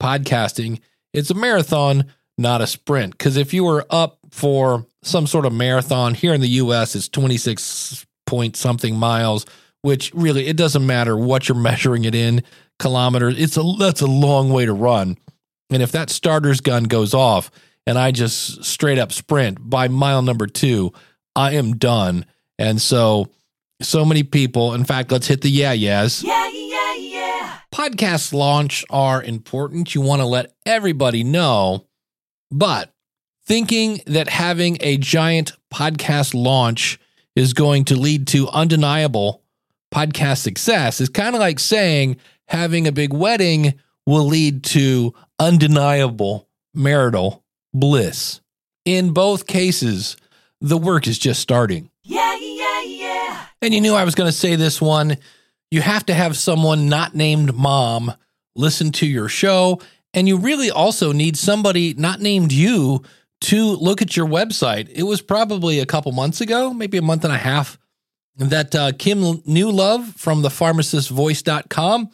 podcasting, 0.00 0.80
it's 1.12 1.30
a 1.30 1.34
marathon, 1.34 2.06
not 2.38 2.60
a 2.60 2.66
sprint. 2.66 3.16
Because 3.16 3.36
if 3.36 3.52
you 3.52 3.64
were 3.64 3.86
up 3.90 4.18
for 4.30 4.86
some 5.02 5.26
sort 5.26 5.46
of 5.46 5.52
marathon 5.52 6.14
here 6.14 6.34
in 6.34 6.40
the 6.40 6.48
US, 6.48 6.94
it's 6.94 7.08
26 7.08 8.06
point 8.26 8.56
something 8.56 8.96
miles, 8.96 9.46
which 9.82 10.12
really 10.14 10.46
it 10.46 10.56
doesn't 10.56 10.86
matter 10.86 11.16
what 11.16 11.48
you're 11.48 11.58
measuring 11.58 12.04
it 12.04 12.14
in 12.14 12.42
kilometers. 12.78 13.38
It's 13.38 13.56
a 13.56 13.62
that's 13.78 14.00
a 14.00 14.06
long 14.06 14.50
way 14.50 14.66
to 14.66 14.72
run. 14.72 15.16
And 15.70 15.82
if 15.82 15.92
that 15.92 16.10
starter's 16.10 16.60
gun 16.60 16.84
goes 16.84 17.14
off 17.14 17.50
and 17.86 17.98
I 17.98 18.10
just 18.10 18.64
straight 18.64 18.98
up 18.98 19.12
sprint 19.12 19.58
by 19.60 19.88
mile 19.88 20.22
number 20.22 20.46
2, 20.46 20.92
I 21.34 21.52
am 21.52 21.76
done. 21.76 22.26
And 22.58 22.80
so 22.80 23.28
so 23.82 24.04
many 24.04 24.22
people, 24.22 24.74
in 24.74 24.84
fact, 24.84 25.12
let's 25.12 25.26
hit 25.26 25.40
the 25.42 25.50
yeah 25.50 25.72
yeahs 25.72 26.22
Yeah, 26.22 26.48
yeah, 26.52 26.94
yeah. 26.94 27.58
podcast 27.72 28.32
launch 28.32 28.84
are 28.90 29.22
important. 29.22 29.94
You 29.94 30.00
want 30.00 30.20
to 30.20 30.26
let 30.26 30.54
everybody 30.66 31.24
know, 31.24 31.86
but 32.50 32.92
thinking 33.46 34.00
that 34.06 34.28
having 34.28 34.78
a 34.80 34.96
giant 34.96 35.52
podcast 35.72 36.34
launch 36.34 36.98
is 37.34 37.52
going 37.54 37.84
to 37.86 37.96
lead 37.96 38.26
to 38.28 38.48
undeniable 38.48 39.42
podcast 39.92 40.38
success 40.38 41.00
is 41.00 41.08
kind 41.08 41.34
of 41.34 41.40
like 41.40 41.58
saying 41.58 42.16
having 42.48 42.86
a 42.86 42.92
big 42.92 43.12
wedding 43.12 43.74
will 44.06 44.24
lead 44.24 44.64
to 44.64 45.14
undeniable 45.38 46.48
marital 46.74 47.44
bliss. 47.74 48.40
In 48.84 49.12
both 49.12 49.46
cases, 49.46 50.16
the 50.60 50.78
work 50.78 51.06
is 51.06 51.18
just 51.18 51.40
starting. 51.40 51.90
Yeah, 52.04 52.36
yeah, 52.40 52.82
yeah. 52.82 53.46
And 53.60 53.72
you 53.72 53.80
knew 53.80 53.94
I 53.94 54.04
was 54.04 54.14
going 54.14 54.28
to 54.28 54.36
say 54.36 54.56
this 54.56 54.80
one. 54.80 55.16
You 55.70 55.80
have 55.80 56.06
to 56.06 56.14
have 56.14 56.36
someone 56.36 56.88
not 56.88 57.14
named 57.14 57.54
mom 57.54 58.12
listen 58.54 58.92
to 58.92 59.06
your 59.06 59.28
show. 59.28 59.80
And 60.12 60.28
you 60.28 60.36
really 60.36 60.70
also 60.70 61.12
need 61.12 61.36
somebody 61.36 61.94
not 61.94 62.20
named 62.20 62.52
you 62.52 63.02
to 63.42 63.76
look 63.76 64.02
at 64.02 64.16
your 64.16 64.26
website. 64.26 64.88
It 64.90 65.04
was 65.04 65.22
probably 65.22 65.78
a 65.78 65.86
couple 65.86 66.12
months 66.12 66.40
ago, 66.40 66.74
maybe 66.74 66.98
a 66.98 67.02
month 67.02 67.24
and 67.24 67.32
a 67.32 67.38
half, 67.38 67.78
that 68.36 68.74
uh, 68.74 68.92
Kim 68.98 69.20
Newlove 69.20 70.14
from 70.14 70.42
the 70.42 70.48
pharmacistvoice.com 70.48 72.10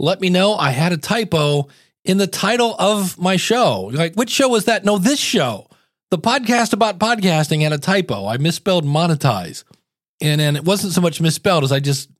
let 0.00 0.20
me 0.20 0.30
know 0.30 0.54
I 0.54 0.70
had 0.70 0.92
a 0.92 0.96
typo 0.96 1.68
in 2.04 2.16
the 2.16 2.26
title 2.26 2.74
of 2.78 3.18
my 3.18 3.36
show. 3.36 3.90
Like, 3.92 4.14
which 4.14 4.30
show 4.30 4.48
was 4.48 4.64
that? 4.64 4.84
No, 4.84 4.96
this 4.98 5.20
show. 5.20 5.66
The 6.10 6.18
podcast 6.18 6.72
about 6.72 6.98
podcasting 6.98 7.62
had 7.62 7.72
a 7.72 7.78
typo. 7.78 8.26
I 8.26 8.36
misspelled 8.36 8.84
monetize. 8.84 9.64
And 10.20 10.40
and 10.40 10.56
it 10.56 10.64
wasn't 10.64 10.92
so 10.92 11.00
much 11.00 11.20
misspelled 11.20 11.64
as 11.64 11.72
I 11.72 11.80
just 11.80 12.10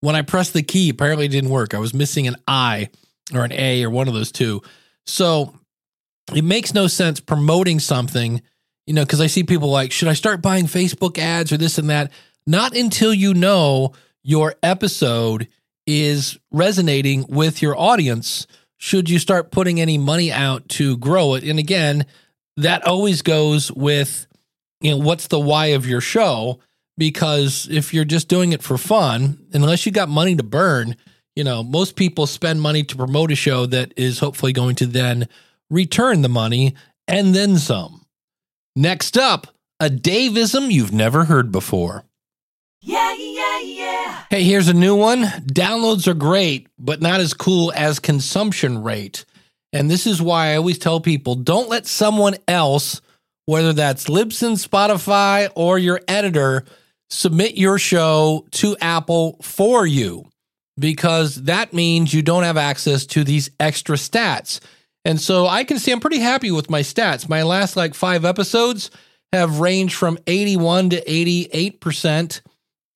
when 0.00 0.14
I 0.14 0.22
pressed 0.22 0.52
the 0.52 0.62
key, 0.62 0.90
apparently 0.90 1.26
it 1.26 1.30
didn't 1.30 1.50
work. 1.50 1.74
I 1.74 1.78
was 1.78 1.94
missing 1.94 2.26
an 2.26 2.36
I 2.46 2.90
or 3.34 3.44
an 3.44 3.52
A 3.52 3.82
or 3.82 3.90
one 3.90 4.08
of 4.08 4.14
those 4.14 4.32
two. 4.32 4.62
So 5.06 5.54
it 6.34 6.44
makes 6.44 6.74
no 6.74 6.86
sense 6.86 7.20
promoting 7.20 7.80
something, 7.80 8.42
you 8.86 8.94
know, 8.94 9.04
because 9.04 9.20
I 9.20 9.26
see 9.26 9.42
people 9.42 9.70
like, 9.70 9.90
should 9.90 10.08
I 10.08 10.14
start 10.14 10.42
buying 10.42 10.66
Facebook 10.66 11.18
ads 11.18 11.52
or 11.52 11.56
this 11.56 11.78
and 11.78 11.90
that? 11.90 12.12
Not 12.46 12.76
until 12.76 13.12
you 13.12 13.34
know 13.34 13.92
your 14.22 14.54
episode 14.62 15.48
is 15.86 16.38
resonating 16.50 17.26
with 17.28 17.62
your 17.62 17.78
audience. 17.78 18.46
Should 18.76 19.10
you 19.10 19.18
start 19.18 19.50
putting 19.50 19.80
any 19.80 19.98
money 19.98 20.30
out 20.30 20.68
to 20.70 20.96
grow 20.98 21.34
it? 21.34 21.44
And 21.44 21.58
again, 21.58 22.06
that 22.56 22.86
always 22.86 23.22
goes 23.22 23.70
with, 23.72 24.26
you 24.80 24.92
know, 24.92 24.98
what's 24.98 25.28
the 25.28 25.40
why 25.40 25.66
of 25.66 25.86
your 25.86 26.00
show? 26.00 26.60
Because 26.98 27.68
if 27.70 27.94
you're 27.94 28.04
just 28.04 28.28
doing 28.28 28.52
it 28.52 28.62
for 28.62 28.76
fun, 28.76 29.46
unless 29.52 29.86
you 29.86 29.92
got 29.92 30.08
money 30.08 30.36
to 30.36 30.42
burn, 30.42 30.96
you 31.34 31.44
know, 31.44 31.62
most 31.62 31.96
people 31.96 32.26
spend 32.26 32.60
money 32.60 32.82
to 32.82 32.96
promote 32.96 33.30
a 33.30 33.36
show 33.36 33.66
that 33.66 33.94
is 33.96 34.18
hopefully 34.18 34.52
going 34.52 34.74
to 34.76 34.86
then 34.86 35.28
return 35.70 36.22
the 36.22 36.28
money 36.28 36.74
and 37.08 37.34
then 37.34 37.56
some. 37.56 38.04
Next 38.76 39.16
up, 39.16 39.46
a 39.78 39.88
Daveism 39.88 40.70
you've 40.70 40.92
never 40.92 41.24
heard 41.24 41.50
before. 41.50 42.04
Yeah, 42.82 43.14
yeah, 43.14 43.60
yeah. 43.60 44.24
Hey, 44.30 44.42
here's 44.44 44.68
a 44.68 44.74
new 44.74 44.94
one. 44.94 45.22
Downloads 45.22 46.06
are 46.06 46.14
great, 46.14 46.68
but 46.78 47.00
not 47.00 47.20
as 47.20 47.34
cool 47.34 47.72
as 47.74 47.98
consumption 47.98 48.82
rate. 48.82 49.24
And 49.72 49.90
this 49.90 50.06
is 50.06 50.20
why 50.20 50.48
I 50.48 50.56
always 50.56 50.78
tell 50.78 51.00
people 51.00 51.34
don't 51.34 51.68
let 51.68 51.86
someone 51.86 52.36
else, 52.48 53.00
whether 53.46 53.72
that's 53.72 54.06
Libsyn, 54.06 54.52
Spotify, 54.52 55.50
or 55.54 55.78
your 55.78 56.00
editor, 56.08 56.64
submit 57.08 57.56
your 57.56 57.78
show 57.78 58.46
to 58.52 58.76
Apple 58.80 59.36
for 59.42 59.86
you 59.86 60.30
because 60.78 61.36
that 61.42 61.72
means 61.72 62.14
you 62.14 62.22
don't 62.22 62.44
have 62.44 62.56
access 62.56 63.04
to 63.06 63.22
these 63.22 63.50
extra 63.60 63.96
stats. 63.96 64.60
And 65.04 65.20
so 65.20 65.46
I 65.46 65.64
can 65.64 65.78
say 65.78 65.92
I'm 65.92 66.00
pretty 66.00 66.18
happy 66.18 66.50
with 66.50 66.70
my 66.70 66.80
stats. 66.80 67.28
My 67.28 67.42
last 67.42 67.76
like 67.76 67.94
five 67.94 68.24
episodes 68.24 68.90
have 69.32 69.60
ranged 69.60 69.94
from 69.94 70.18
81 70.26 70.90
to 70.90 71.04
88%. 71.04 72.40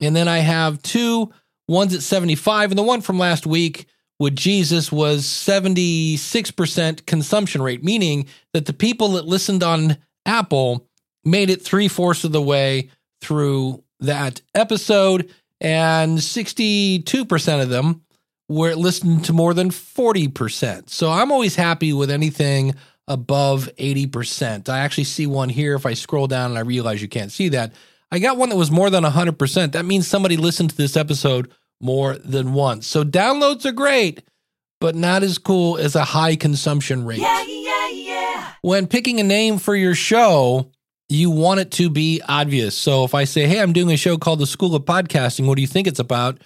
And 0.01 0.17
then 0.17 0.29
I 0.29 0.39
have 0.39 0.83
two, 0.83 1.33
one's 1.69 1.95
at 1.95 2.03
75, 2.03 2.73
and 2.73 2.79
the 2.79 2.83
one 2.83 3.01
from 3.01 3.19
last 3.19 3.47
week 3.47 3.87
with 4.19 4.37
Jesus 4.37 4.93
was 4.93 5.25
76% 5.25 7.07
consumption 7.07 7.63
rate, 7.63 7.83
meaning 7.83 8.27
that 8.53 8.67
the 8.67 8.73
people 8.73 9.13
that 9.13 9.27
listened 9.27 9.63
on 9.63 9.97
Apple 10.25 10.87
made 11.25 11.51
it 11.51 11.63
three 11.63 11.89
fourths 11.89 12.25
of 12.25 12.33
the 12.33 12.43
way 12.43 12.91
through 13.21 13.83
that 14.01 14.41
episode, 14.55 15.31
and 15.61 16.19
62% 16.19 17.63
of 17.63 17.69
them 17.71 18.03
were 18.49 18.75
listened 18.75 19.25
to 19.25 19.33
more 19.33 19.55
than 19.55 19.71
40%. 19.71 20.91
So 20.91 21.11
I'm 21.11 21.33
always 21.33 21.57
happy 21.57 21.93
with 21.93 22.11
anything 22.11 22.75
above 23.09 23.69
80%. 23.79 24.69
I 24.69 24.81
actually 24.81 25.05
see 25.05 25.27
one 25.27 25.49
here 25.49 25.75
if 25.75 25.87
I 25.87 25.95
scroll 25.95 26.27
down 26.27 26.51
and 26.51 26.59
I 26.59 26.63
realize 26.63 27.03
you 27.03 27.09
can't 27.09 27.33
see 27.33 27.49
that. 27.51 27.73
I 28.11 28.19
got 28.19 28.37
one 28.37 28.51
that 28.51 28.57
was 28.57 28.71
more 28.71 28.91
than 28.91 29.05
100%. 29.05 29.73
That 29.73 29.85
means 29.85 30.07
somebody 30.07 30.37
listened 30.37 30.71
to 30.71 30.77
this 30.77 30.97
episode 30.97 31.51
more 31.85 32.17
than 32.17 32.55
once. 32.55 32.87
So 32.87 33.05
downloads 33.05 33.65
are 33.65 33.73
great, 33.73 34.23
but 34.81 34.95
not 34.95 35.23
as 35.23 35.39
cool 35.39 35.77
as 35.77 35.95
a 35.95 36.05
high 36.05 36.35
consumption 36.35 37.05
rate. 37.05 37.19
Yeah, 37.19 37.45
yeah, 37.47 37.89
yeah. 37.91 38.53
When 38.63 38.87
picking 38.87 39.21
a 39.21 39.23
name 39.23 39.59
for 39.59 39.77
your 39.77 39.95
show, 39.95 40.71
you 41.09 41.31
want 41.31 41.61
it 41.61 41.71
to 41.73 41.91
be 41.91 42.23
obvious. 42.27 42.77
So 42.77 43.05
if 43.05 43.15
I 43.15 43.25
say, 43.25 43.47
"Hey, 43.47 43.61
I'm 43.61 43.75
doing 43.75 43.93
a 43.93 43.97
show 43.97 44.17
called 44.17 44.39
The 44.39 44.47
School 44.47 44.75
of 44.75 44.85
Podcasting. 44.85 45.47
What 45.47 45.57
do 45.57 45.61
you 45.61 45.69
think 45.69 45.87
it's 45.87 46.01
about?" 46.01 46.41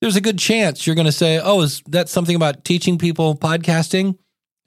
There's 0.00 0.16
a 0.16 0.20
good 0.20 0.38
chance 0.38 0.86
you're 0.86 0.96
going 0.96 1.06
to 1.06 1.12
say, 1.12 1.40
"Oh, 1.42 1.62
is 1.62 1.82
that 1.88 2.08
something 2.08 2.36
about 2.36 2.64
teaching 2.64 2.96
people 2.96 3.36
podcasting?" 3.36 4.16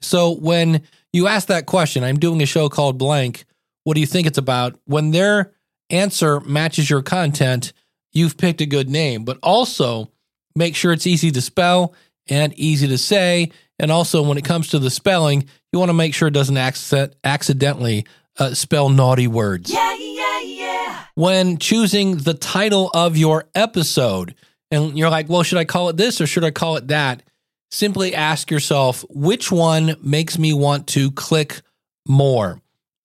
So 0.02 0.32
when 0.34 0.82
you 1.12 1.26
ask 1.26 1.48
that 1.48 1.66
question, 1.66 2.04
I'm 2.04 2.18
doing 2.18 2.42
a 2.42 2.46
show 2.46 2.68
called 2.68 2.98
blank. 2.98 3.46
What 3.84 3.94
do 3.94 4.00
you 4.00 4.06
think 4.06 4.26
it's 4.26 4.38
about? 4.38 4.78
When 4.84 5.10
their 5.12 5.52
answer 5.90 6.40
matches 6.40 6.90
your 6.90 7.02
content, 7.02 7.72
you've 8.12 8.36
picked 8.36 8.60
a 8.60 8.66
good 8.66 8.90
name. 8.90 9.24
But 9.24 9.38
also 9.42 10.10
make 10.58 10.76
sure 10.76 10.92
it's 10.92 11.06
easy 11.06 11.30
to 11.30 11.40
spell 11.40 11.94
and 12.28 12.52
easy 12.54 12.88
to 12.88 12.98
say. 12.98 13.50
And 13.78 13.90
also, 13.90 14.22
when 14.22 14.36
it 14.36 14.44
comes 14.44 14.68
to 14.68 14.78
the 14.78 14.90
spelling, 14.90 15.48
you 15.72 15.78
want 15.78 15.88
to 15.88 15.94
make 15.94 16.12
sure 16.14 16.28
it 16.28 16.34
doesn't 16.34 16.56
accent, 16.56 17.14
accidentally 17.24 18.04
uh, 18.38 18.52
spell 18.52 18.88
naughty 18.88 19.28
words. 19.28 19.72
Yeah, 19.72 19.94
yeah, 19.94 20.40
yeah. 20.40 21.04
When 21.14 21.58
choosing 21.58 22.18
the 22.18 22.34
title 22.34 22.90
of 22.92 23.16
your 23.16 23.44
episode, 23.54 24.34
and 24.70 24.98
you're 24.98 25.10
like, 25.10 25.28
well, 25.28 25.42
should 25.42 25.58
I 25.58 25.64
call 25.64 25.88
it 25.88 25.96
this 25.96 26.20
or 26.20 26.26
should 26.26 26.44
I 26.44 26.50
call 26.50 26.76
it 26.76 26.88
that? 26.88 27.22
Simply 27.70 28.14
ask 28.14 28.50
yourself, 28.50 29.04
which 29.08 29.52
one 29.52 29.96
makes 30.02 30.38
me 30.38 30.52
want 30.52 30.88
to 30.88 31.10
click 31.12 31.60
more? 32.06 32.60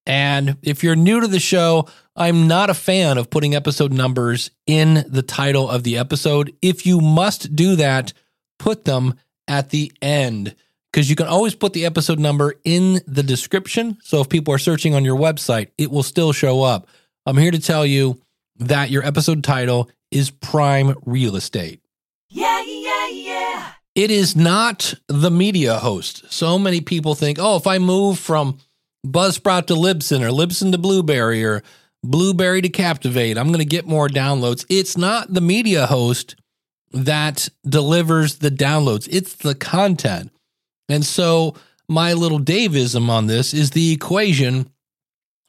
And 0.05 0.57
if 0.61 0.83
you're 0.83 0.95
new 0.95 1.21
to 1.21 1.27
the 1.27 1.39
show, 1.39 1.87
I'm 2.15 2.47
not 2.47 2.69
a 2.69 2.75
fan 2.75 3.17
of 3.17 3.31
putting 3.31 3.55
episode 3.55 3.91
numbers 3.91 4.51
in 4.67 5.03
the 5.07 5.23
title 5.23 5.67
of 5.67 5.83
the 5.83 5.97
episode. 5.97 6.53
If 6.61 6.85
you 6.85 7.01
must 7.01 7.55
do 7.55 7.75
that, 7.77 8.13
put 8.59 8.85
them 8.85 9.15
at 9.47 9.71
the 9.71 9.91
end 10.01 10.55
because 10.91 11.09
you 11.09 11.15
can 11.15 11.25
always 11.25 11.55
put 11.55 11.73
the 11.73 11.85
episode 11.85 12.19
number 12.19 12.53
in 12.63 13.01
the 13.07 13.23
description. 13.23 13.97
So 14.03 14.21
if 14.21 14.29
people 14.29 14.53
are 14.53 14.59
searching 14.59 14.93
on 14.93 15.03
your 15.03 15.17
website, 15.17 15.69
it 15.79 15.89
will 15.89 16.03
still 16.03 16.33
show 16.33 16.61
up. 16.61 16.87
I'm 17.25 17.37
here 17.37 17.51
to 17.51 17.59
tell 17.59 17.85
you 17.85 18.21
that 18.57 18.91
your 18.91 19.03
episode 19.03 19.43
title 19.43 19.89
is 20.11 20.29
prime 20.29 20.95
real 21.05 21.35
estate. 21.35 21.81
Yeah, 22.29 22.63
yeah, 22.63 23.07
yeah. 23.09 23.71
it 23.95 24.11
is 24.11 24.35
not 24.35 24.93
the 25.07 25.31
media 25.31 25.79
host. 25.79 26.31
So 26.31 26.59
many 26.59 26.81
people 26.81 27.15
think, 27.15 27.39
oh, 27.39 27.55
if 27.55 27.65
I 27.65 27.79
move 27.79 28.19
from 28.19 28.59
Buzzsprout 29.05 29.65
to 29.67 29.73
Libsyn 29.73 30.21
or 30.21 30.29
Libsyn 30.29 30.71
to 30.71 30.77
Blubrry 30.77 31.43
or 31.43 31.63
Blubrry 32.03 32.61
to 32.61 32.69
Captivate, 32.69 33.37
I'm 33.37 33.47
going 33.47 33.59
to 33.59 33.65
get 33.65 33.87
more 33.87 34.09
downloads. 34.09 34.65
It's 34.69 34.97
not 34.97 35.33
the 35.33 35.41
media 35.41 35.85
host 35.87 36.35
that 36.91 37.49
delivers 37.65 38.35
the 38.35 38.51
downloads, 38.51 39.07
it's 39.11 39.35
the 39.35 39.55
content. 39.55 40.31
And 40.89 41.05
so, 41.05 41.55
my 41.89 42.13
little 42.13 42.39
Daveism 42.39 43.09
on 43.09 43.27
this 43.27 43.53
is 43.53 43.71
the 43.71 43.91
equation 43.91 44.69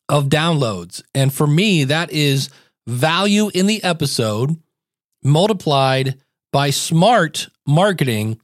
of 0.09 0.27
downloads. 0.27 1.03
And 1.15 1.33
for 1.33 1.47
me, 1.47 1.85
that 1.85 2.11
is 2.11 2.51
value 2.87 3.51
in 3.55 3.67
the 3.67 3.83
episode 3.83 4.57
multiplied 5.23 6.19
by 6.53 6.71
smart 6.71 7.49
marketing 7.67 8.41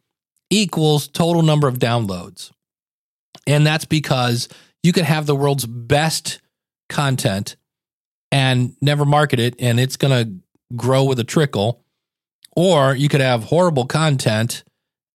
equals 0.51 1.09
total 1.09 1.43
number 1.43 1.69
of 1.69 1.79
downloads. 1.79 2.51
And 3.47 3.67
that's 3.67 3.85
because 3.85 4.49
you 4.83 4.93
can 4.93 5.05
have 5.05 5.27
the 5.27 5.37
world's 5.37 5.67
best 5.67 6.41
content 6.89 7.57
and 8.33 8.77
never 8.81 9.05
market 9.05 9.41
it, 9.41 9.55
and 9.59 9.81
it's 9.81 9.97
going 9.97 10.25
to 10.25 10.77
grow 10.77 11.05
with 11.05 11.19
a 11.19 11.25
trickle. 11.25 11.85
Or 12.57 12.95
you 12.95 13.09
could 13.09 13.21
have 13.21 13.45
horrible 13.45 13.87
content 13.87 14.65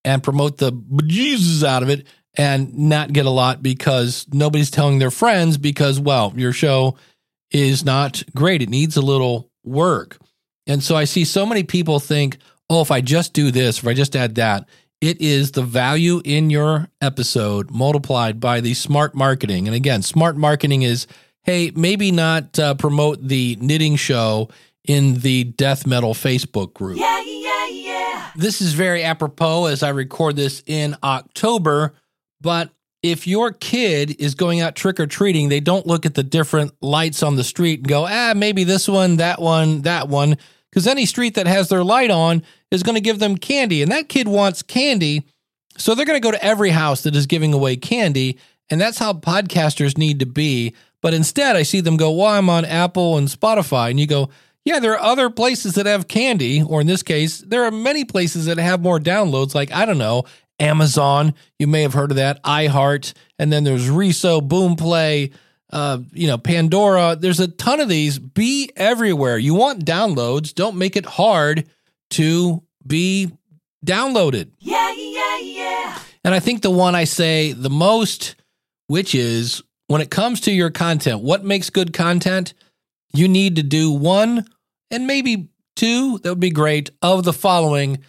and 0.03 0.23
promote 0.23 0.57
the 0.57 0.71
bejesus 0.71 1.63
out 1.63 1.83
of 1.83 1.89
it 1.89 2.07
and 2.37 2.77
not 2.77 3.13
get 3.13 3.25
a 3.25 3.29
lot 3.29 3.61
because 3.63 4.25
nobody's 4.31 4.71
telling 4.71 4.99
their 4.99 5.11
friends 5.11 5.57
because, 5.57 5.99
well, 5.99 6.33
your 6.35 6.53
show 6.53 6.97
is 7.51 7.85
not 7.85 8.23
great. 8.35 8.61
It 8.61 8.69
needs 8.69 8.97
a 8.97 9.01
little 9.01 9.49
work. 9.63 10.17
And 10.67 10.83
so 10.83 10.95
I 10.95 11.03
see 11.05 11.25
so 11.25 11.45
many 11.45 11.63
people 11.63 11.99
think, 11.99 12.37
oh, 12.69 12.81
if 12.81 12.91
I 12.91 13.01
just 13.01 13.33
do 13.33 13.51
this, 13.51 13.79
if 13.79 13.87
I 13.87 13.93
just 13.93 14.15
add 14.15 14.35
that, 14.35 14.67
it 15.01 15.21
is 15.21 15.51
the 15.51 15.61
value 15.61 16.21
in 16.25 16.49
your 16.49 16.89
episode 17.01 17.69
multiplied 17.69 18.39
by 18.39 18.61
the 18.61 18.73
smart 18.73 19.13
marketing. 19.13 19.67
And 19.67 19.75
again, 19.75 20.01
smart 20.01 20.37
marketing 20.37 20.81
is 20.81 21.05
hey, 21.45 21.71
maybe 21.75 22.11
not 22.11 22.57
uh, 22.59 22.73
promote 22.75 23.25
the 23.25 23.57
knitting 23.61 23.95
show 23.95 24.49
in 24.83 25.19
the 25.19 25.45
death 25.45 25.87
metal 25.87 26.13
Facebook 26.13 26.73
group. 26.73 26.99
Yeah, 26.99 27.21
yeah, 27.23 27.67
yeah. 27.67 28.31
This 28.35 28.61
is 28.61 28.73
very 28.73 29.03
apropos 29.03 29.65
as 29.65 29.83
I 29.83 29.89
record 29.89 30.35
this 30.35 30.61
in 30.65 30.95
October, 31.03 31.93
but 32.41 32.71
if 33.01 33.27
your 33.27 33.51
kid 33.51 34.19
is 34.19 34.33
going 34.33 34.61
out 34.61 34.75
trick 34.75 34.99
or 34.99 35.05
treating, 35.05 35.49
they 35.49 35.59
don't 35.59 35.85
look 35.85 36.05
at 36.07 36.15
the 36.15 36.23
different 36.23 36.73
lights 36.81 37.21
on 37.21 37.35
the 37.35 37.43
street 37.43 37.79
and 37.79 37.87
go, 37.87 38.07
ah, 38.07 38.33
maybe 38.35 38.63
this 38.63 38.87
one, 38.87 39.17
that 39.17 39.39
one, 39.39 39.83
that 39.83 40.09
one. 40.09 40.37
Because 40.71 40.87
any 40.87 41.05
street 41.05 41.35
that 41.35 41.45
has 41.45 41.69
their 41.69 41.83
light 41.83 42.09
on 42.09 42.41
is 42.71 42.81
going 42.81 42.95
to 42.95 43.01
give 43.01 43.19
them 43.19 43.37
candy. 43.37 43.83
And 43.83 43.91
that 43.91 44.09
kid 44.09 44.27
wants 44.27 44.63
candy. 44.63 45.23
So 45.77 45.93
they're 45.93 46.05
going 46.05 46.19
to 46.19 46.25
go 46.25 46.31
to 46.31 46.43
every 46.43 46.71
house 46.71 47.03
that 47.03 47.15
is 47.15 47.27
giving 47.27 47.53
away 47.53 47.77
candy. 47.77 48.39
And 48.69 48.81
that's 48.81 48.97
how 48.97 49.13
podcasters 49.13 49.97
need 49.97 50.19
to 50.19 50.25
be. 50.25 50.73
But 51.05 51.13
instead, 51.13 51.55
I 51.55 51.61
see 51.61 51.81
them 51.81 51.97
go, 51.97 52.09
well, 52.09 52.29
I'm 52.29 52.49
on 52.49 52.65
Apple 52.65 53.19
and 53.19 53.27
Spotify. 53.27 53.91
And 53.91 53.99
you 53.99 54.07
go, 54.07 54.31
yeah, 54.63 54.79
there 54.79 54.93
are 54.93 54.99
other 54.99 55.29
places 55.29 55.75
that 55.75 55.85
have 55.85 56.07
candy, 56.07 56.63
or 56.63 56.81
in 56.81 56.87
this 56.87 57.03
case, 57.03 57.41
there 57.41 57.63
are 57.63 57.69
many 57.69 58.05
places 58.05 58.47
that 58.47 58.57
have 58.57 58.81
more 58.81 58.99
downloads, 58.99 59.53
like, 59.53 59.71
I 59.71 59.85
don't 59.85 59.99
know, 59.99 60.23
Amazon. 60.59 61.35
You 61.59 61.67
may 61.67 61.83
have 61.83 61.93
heard 61.93 62.09
of 62.09 62.17
that, 62.17 62.41
iHeart. 62.41 63.13
And 63.37 63.53
then 63.53 63.63
there's 63.63 63.87
Reso, 63.87 64.41
Boomplay, 64.41 65.31
uh, 65.69 65.99
you 66.11 66.25
know, 66.25 66.39
Pandora. 66.39 67.15
There's 67.15 67.39
a 67.39 67.49
ton 67.49 67.81
of 67.81 67.87
these. 67.87 68.17
Be 68.17 68.71
everywhere. 68.75 69.37
You 69.37 69.53
want 69.53 69.85
downloads. 69.85 70.55
Don't 70.55 70.75
make 70.75 70.95
it 70.95 71.05
hard 71.05 71.69
to 72.13 72.63
be 72.87 73.29
downloaded. 73.85 74.49
Yeah, 74.57 74.91
yeah, 74.91 75.37
yeah. 75.37 75.99
And 76.23 76.33
I 76.33 76.39
think 76.39 76.63
the 76.63 76.71
one 76.71 76.95
I 76.95 77.03
say 77.03 77.51
the 77.51 77.69
most, 77.69 78.37
which 78.87 79.13
is 79.13 79.61
when 79.87 80.01
it 80.01 80.09
comes 80.09 80.41
to 80.41 80.51
your 80.51 80.71
content, 80.71 81.21
what 81.21 81.43
makes 81.43 81.69
good 81.69 81.93
content? 81.93 82.53
You 83.13 83.27
need 83.27 83.55
to 83.57 83.63
do 83.63 83.91
one 83.91 84.45
and 84.91 85.07
maybe 85.07 85.49
two, 85.75 86.19
that 86.19 86.29
would 86.29 86.39
be 86.39 86.51
great, 86.51 86.89
of 87.01 87.23
the 87.23 87.33
following. 87.33 87.99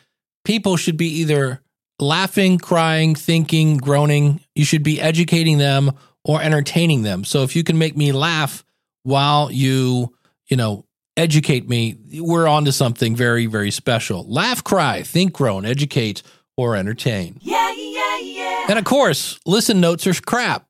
People 0.44 0.76
should 0.76 0.96
be 0.96 1.20
either 1.20 1.62
laughing, 1.98 2.58
crying, 2.58 3.14
thinking, 3.14 3.76
groaning. 3.76 4.40
You 4.54 4.64
should 4.64 4.82
be 4.82 5.00
educating 5.00 5.58
them 5.58 5.92
or 6.24 6.42
entertaining 6.42 7.02
them. 7.02 7.24
So 7.24 7.42
if 7.42 7.56
you 7.56 7.64
can 7.64 7.78
make 7.78 7.96
me 7.96 8.12
laugh 8.12 8.64
while 9.02 9.50
you, 9.50 10.14
you 10.48 10.56
know, 10.56 10.84
educate 11.16 11.68
me, 11.68 11.96
we're 12.20 12.46
on 12.46 12.64
to 12.66 12.72
something 12.72 13.16
very, 13.16 13.46
very 13.46 13.70
special. 13.70 14.28
Laugh, 14.28 14.62
cry, 14.62 15.02
think, 15.02 15.32
groan, 15.32 15.64
educate, 15.64 16.22
or 16.56 16.76
entertain. 16.76 17.38
Yeah, 17.40 17.72
yeah, 17.72 18.18
yeah. 18.18 18.66
And 18.68 18.78
of 18.78 18.84
course, 18.84 19.38
listen 19.46 19.80
notes 19.80 20.06
are 20.06 20.14
crap. 20.14 20.65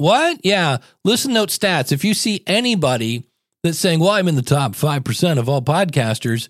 What? 0.00 0.40
Yeah, 0.42 0.78
listen 1.04 1.34
note 1.34 1.50
stats. 1.50 1.92
If 1.92 2.06
you 2.06 2.14
see 2.14 2.42
anybody 2.46 3.26
that's 3.62 3.78
saying, 3.78 4.00
well, 4.00 4.08
I'm 4.08 4.28
in 4.28 4.34
the 4.34 4.40
top 4.40 4.72
5% 4.72 5.38
of 5.38 5.46
all 5.46 5.60
podcasters, 5.60 6.48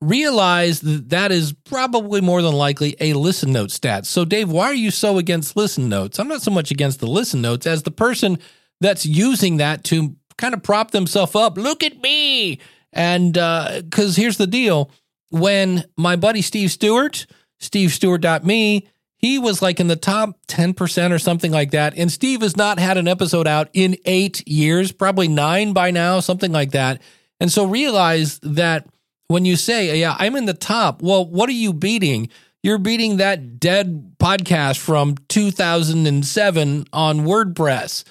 realize 0.00 0.82
that 0.82 1.08
that 1.08 1.32
is 1.32 1.52
probably 1.64 2.20
more 2.20 2.42
than 2.42 2.52
likely 2.52 2.94
a 3.00 3.14
listen 3.14 3.52
note 3.52 3.72
stat. 3.72 4.06
So, 4.06 4.24
Dave, 4.24 4.52
why 4.52 4.66
are 4.66 4.74
you 4.74 4.92
so 4.92 5.18
against 5.18 5.56
listen 5.56 5.88
notes? 5.88 6.20
I'm 6.20 6.28
not 6.28 6.42
so 6.42 6.52
much 6.52 6.70
against 6.70 7.00
the 7.00 7.08
listen 7.08 7.42
notes 7.42 7.66
as 7.66 7.82
the 7.82 7.90
person 7.90 8.38
that's 8.80 9.04
using 9.04 9.56
that 9.56 9.82
to 9.86 10.14
kind 10.38 10.54
of 10.54 10.62
prop 10.62 10.92
themselves 10.92 11.34
up. 11.34 11.58
Look 11.58 11.82
at 11.82 12.00
me. 12.02 12.60
And 12.92 13.36
uh, 13.36 13.80
because 13.82 14.14
here's 14.14 14.36
the 14.36 14.46
deal 14.46 14.92
when 15.30 15.86
my 15.96 16.14
buddy 16.14 16.40
Steve 16.40 16.70
Stewart, 16.70 17.26
stevestewart.me, 17.60 18.86
he 19.22 19.38
was 19.38 19.62
like 19.62 19.78
in 19.78 19.86
the 19.86 19.96
top 19.96 20.36
10% 20.48 21.12
or 21.12 21.18
something 21.18 21.52
like 21.52 21.70
that. 21.70 21.96
And 21.96 22.10
Steve 22.10 22.42
has 22.42 22.56
not 22.56 22.80
had 22.80 22.98
an 22.98 23.06
episode 23.06 23.46
out 23.46 23.70
in 23.72 23.96
eight 24.04 24.46
years, 24.48 24.90
probably 24.90 25.28
nine 25.28 25.72
by 25.72 25.92
now, 25.92 26.18
something 26.18 26.50
like 26.50 26.72
that. 26.72 27.00
And 27.38 27.50
so 27.50 27.64
realize 27.64 28.40
that 28.40 28.86
when 29.28 29.44
you 29.44 29.54
say, 29.54 29.98
yeah, 29.98 30.16
I'm 30.18 30.34
in 30.34 30.46
the 30.46 30.54
top, 30.54 31.02
well, 31.02 31.24
what 31.24 31.48
are 31.48 31.52
you 31.52 31.72
beating? 31.72 32.30
You're 32.64 32.78
beating 32.78 33.16
that 33.16 33.60
dead 33.60 34.16
podcast 34.18 34.78
from 34.78 35.16
2007 35.28 36.84
on 36.92 37.20
WordPress. 37.20 38.04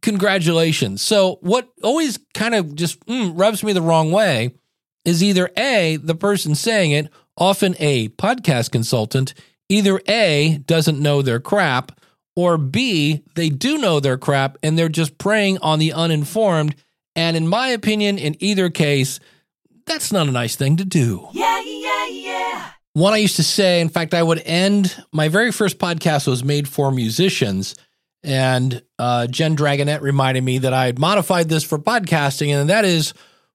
Congratulations. 0.00 1.02
So, 1.02 1.38
what 1.42 1.68
always 1.84 2.18
kind 2.34 2.56
of 2.56 2.74
just 2.74 3.04
mm, 3.06 3.38
rubs 3.38 3.62
me 3.62 3.72
the 3.72 3.82
wrong 3.82 4.10
way 4.10 4.54
is 5.04 5.22
either 5.22 5.50
A, 5.56 5.96
the 6.02 6.16
person 6.16 6.56
saying 6.56 6.90
it, 6.90 7.08
often 7.36 7.76
a 7.78 8.08
podcast 8.10 8.72
consultant, 8.72 9.34
either 9.68 10.00
A, 10.08 10.58
doesn't 10.66 11.00
know 11.00 11.22
their 11.22 11.40
crap, 11.40 11.92
or 12.34 12.56
B, 12.56 13.22
they 13.34 13.48
do 13.48 13.78
know 13.78 14.00
their 14.00 14.18
crap 14.18 14.56
and 14.62 14.78
they're 14.78 14.88
just 14.88 15.18
preying 15.18 15.58
on 15.58 15.78
the 15.78 15.92
uninformed. 15.92 16.74
And 17.14 17.36
in 17.36 17.46
my 17.46 17.68
opinion, 17.68 18.18
in 18.18 18.36
either 18.40 18.70
case, 18.70 19.20
that's 19.86 20.12
not 20.12 20.28
a 20.28 20.32
nice 20.32 20.56
thing 20.56 20.76
to 20.78 20.84
do. 20.84 21.28
Yeah, 21.32 21.60
yeah, 21.60 22.06
yeah. 22.08 22.70
One 22.94 23.12
I 23.12 23.18
used 23.18 23.36
to 23.36 23.42
say, 23.42 23.80
in 23.80 23.88
fact, 23.88 24.14
I 24.14 24.22
would 24.22 24.42
end 24.44 25.02
my 25.12 25.28
very 25.28 25.52
first 25.52 25.78
podcast 25.78 26.26
was 26.26 26.44
made 26.44 26.68
for 26.68 26.90
musicians. 26.90 27.74
And 28.22 28.82
uh, 28.98 29.26
Jen 29.26 29.56
Dragonette 29.56 30.00
reminded 30.00 30.44
me 30.44 30.58
that 30.58 30.72
I 30.72 30.86
had 30.86 30.98
modified 30.98 31.48
this 31.48 31.64
for 31.64 31.78
podcasting, 31.78 32.54
and 32.54 32.70
that 32.70 32.84
is 32.84 33.14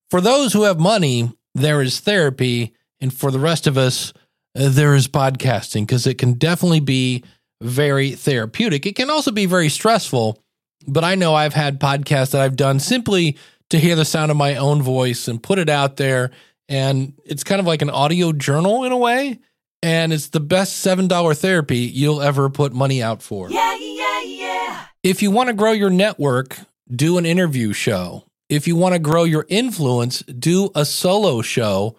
for 0.10 0.20
those 0.20 0.52
who 0.52 0.64
have 0.64 0.80
money, 0.80 1.32
there 1.56 1.82
is 1.82 2.00
therapy. 2.00 2.74
And 3.00 3.14
for 3.14 3.30
the 3.30 3.40
rest 3.40 3.68
of 3.68 3.78
us, 3.78 4.12
there 4.58 4.96
is 4.96 5.08
podcasting 5.08 5.82
because 5.82 6.08
it 6.08 6.18
can 6.18 6.34
definitely 6.34 6.80
be 6.80 7.24
very 7.62 8.12
therapeutic. 8.12 8.86
It 8.86 8.96
can 8.96 9.10
also 9.10 9.32
be 9.32 9.46
very 9.46 9.70
stressful, 9.70 10.42
but 10.88 11.04
I 11.04 11.16
know 11.16 11.36
I've 11.36 11.54
had 11.54 11.80
podcasts 11.80 12.32
that 12.32 12.42
I've 12.42 12.56
done 12.56 12.80
simply 12.80 13.38
to 13.70 13.80
hear 13.80 13.96
the 13.96 14.06
sound 14.06 14.32
of 14.32 14.38
my 14.38 14.56
own 14.56 14.82
voice 14.82 15.28
and 15.28 15.42
put 15.42 15.60
it 15.60 15.70
out 15.70 15.98
there. 15.98 16.32
And 16.70 17.14
it's 17.26 17.44
kind 17.44 17.60
of 17.60 17.68
like 17.68 17.82
an 17.82 17.90
audio 17.90 18.32
journal 18.32 18.84
in 18.84 18.92
a 18.92 18.98
way. 18.98 19.40
And 19.84 20.12
it's 20.12 20.30
the 20.30 20.40
best 20.40 20.86
$7 20.86 21.38
therapy 21.38 21.78
you'll 21.78 22.22
ever 22.22 22.50
put 22.50 22.74
money 22.74 23.02
out 23.04 23.22
for. 23.22 23.50
Yeah, 23.50 23.78
yeah, 23.80 24.22
yeah. 24.24 24.86
If 25.04 25.22
you 25.22 25.30
want 25.32 25.48
to 25.48 25.54
grow 25.54 25.72
your 25.72 25.92
network, 25.92 26.58
do 26.90 27.18
an 27.18 27.26
interview 27.26 27.74
show. 27.74 28.24
If 28.50 28.68
you 28.68 28.76
want 28.76 28.94
to 28.94 29.00
grow 29.00 29.24
your 29.24 29.46
influence, 29.50 30.24
do 30.24 30.72
a 30.74 30.84
solo 30.84 31.42
show. 31.42 31.96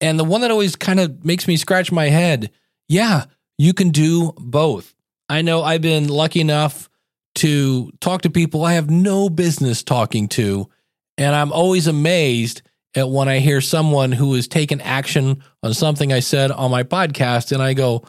And 0.00 0.18
the 0.18 0.24
one 0.24 0.40
that 0.40 0.50
always 0.50 0.76
kind 0.76 1.00
of 1.00 1.24
makes 1.24 1.46
me 1.46 1.56
scratch 1.56 1.92
my 1.92 2.08
head 2.08 2.50
yeah, 2.90 3.26
you 3.56 3.72
can 3.72 3.90
do 3.90 4.32
both. 4.36 4.94
I 5.28 5.42
know 5.42 5.62
I've 5.62 5.80
been 5.80 6.08
lucky 6.08 6.40
enough 6.40 6.90
to 7.36 7.92
talk 8.00 8.22
to 8.22 8.30
people 8.30 8.64
I 8.64 8.72
have 8.72 8.90
no 8.90 9.30
business 9.30 9.84
talking 9.84 10.26
to. 10.30 10.68
And 11.16 11.32
I'm 11.32 11.52
always 11.52 11.86
amazed 11.86 12.62
at 12.96 13.08
when 13.08 13.28
I 13.28 13.38
hear 13.38 13.60
someone 13.60 14.10
who 14.10 14.34
has 14.34 14.48
taken 14.48 14.80
action 14.80 15.44
on 15.62 15.72
something 15.72 16.12
I 16.12 16.18
said 16.18 16.50
on 16.50 16.72
my 16.72 16.82
podcast. 16.82 17.52
And 17.52 17.62
I 17.62 17.74
go, 17.74 18.02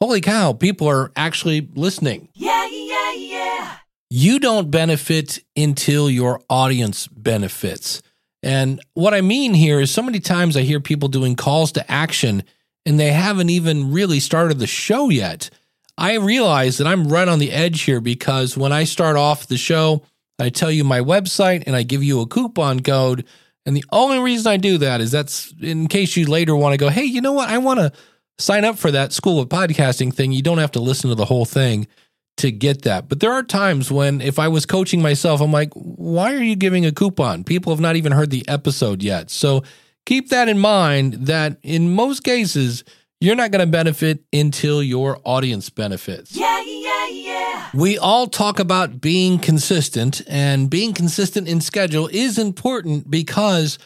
holy 0.00 0.20
cow, 0.20 0.52
people 0.52 0.88
are 0.88 1.10
actually 1.16 1.68
listening. 1.74 2.28
Yeah, 2.34 2.68
yeah, 2.70 3.12
yeah. 3.14 3.76
You 4.08 4.38
don't 4.38 4.70
benefit 4.70 5.40
until 5.56 6.08
your 6.08 6.40
audience 6.48 7.08
benefits. 7.08 8.02
And 8.42 8.80
what 8.94 9.14
I 9.14 9.20
mean 9.20 9.54
here 9.54 9.80
is 9.80 9.90
so 9.90 10.02
many 10.02 10.20
times 10.20 10.56
I 10.56 10.62
hear 10.62 10.80
people 10.80 11.08
doing 11.08 11.34
calls 11.34 11.72
to 11.72 11.90
action 11.90 12.44
and 12.86 12.98
they 12.98 13.12
haven't 13.12 13.50
even 13.50 13.92
really 13.92 14.20
started 14.20 14.58
the 14.58 14.66
show 14.66 15.08
yet. 15.08 15.50
I 15.96 16.14
realize 16.14 16.78
that 16.78 16.86
I'm 16.86 17.08
right 17.08 17.26
on 17.26 17.40
the 17.40 17.50
edge 17.50 17.82
here 17.82 18.00
because 18.00 18.56
when 18.56 18.72
I 18.72 18.84
start 18.84 19.16
off 19.16 19.48
the 19.48 19.56
show, 19.56 20.04
I 20.38 20.48
tell 20.48 20.70
you 20.70 20.84
my 20.84 21.00
website 21.00 21.64
and 21.66 21.74
I 21.74 21.82
give 21.82 22.04
you 22.04 22.20
a 22.20 22.26
coupon 22.26 22.80
code. 22.80 23.26
And 23.66 23.76
the 23.76 23.84
only 23.90 24.20
reason 24.20 24.50
I 24.50 24.56
do 24.56 24.78
that 24.78 25.00
is 25.00 25.10
that's 25.10 25.52
in 25.60 25.88
case 25.88 26.16
you 26.16 26.26
later 26.26 26.54
want 26.54 26.74
to 26.74 26.78
go, 26.78 26.88
hey, 26.88 27.04
you 27.04 27.20
know 27.20 27.32
what? 27.32 27.48
I 27.48 27.58
want 27.58 27.80
to 27.80 27.92
sign 28.38 28.64
up 28.64 28.78
for 28.78 28.92
that 28.92 29.12
School 29.12 29.40
of 29.40 29.48
Podcasting 29.48 30.14
thing. 30.14 30.30
You 30.30 30.42
don't 30.42 30.58
have 30.58 30.72
to 30.72 30.80
listen 30.80 31.10
to 31.10 31.16
the 31.16 31.24
whole 31.24 31.44
thing 31.44 31.88
to 32.38 32.50
get 32.50 32.82
that. 32.82 33.08
But 33.08 33.20
there 33.20 33.32
are 33.32 33.42
times 33.42 33.90
when 33.90 34.20
if 34.20 34.38
I 34.38 34.48
was 34.48 34.66
coaching 34.66 35.02
myself, 35.02 35.40
I'm 35.40 35.52
like, 35.52 35.72
why 35.74 36.34
are 36.34 36.42
you 36.42 36.56
giving 36.56 36.86
a 36.86 36.92
coupon? 36.92 37.44
People 37.44 37.72
have 37.72 37.80
not 37.80 37.96
even 37.96 38.12
heard 38.12 38.30
the 38.30 38.48
episode 38.48 39.02
yet. 39.02 39.30
So 39.30 39.62
keep 40.06 40.30
that 40.30 40.48
in 40.48 40.58
mind 40.58 41.14
that 41.26 41.58
in 41.62 41.94
most 41.94 42.24
cases, 42.24 42.84
you're 43.20 43.36
not 43.36 43.50
going 43.50 43.64
to 43.64 43.70
benefit 43.70 44.24
until 44.32 44.82
your 44.82 45.18
audience 45.24 45.70
benefits. 45.70 46.36
Yeah, 46.36 46.62
yeah, 46.64 47.08
yeah. 47.08 47.68
We 47.74 47.98
all 47.98 48.28
talk 48.28 48.58
about 48.58 49.00
being 49.00 49.38
consistent, 49.38 50.22
and 50.26 50.70
being 50.70 50.94
consistent 50.94 51.48
in 51.48 51.60
schedule 51.60 52.08
is 52.12 52.38
important 52.38 53.10
because 53.10 53.78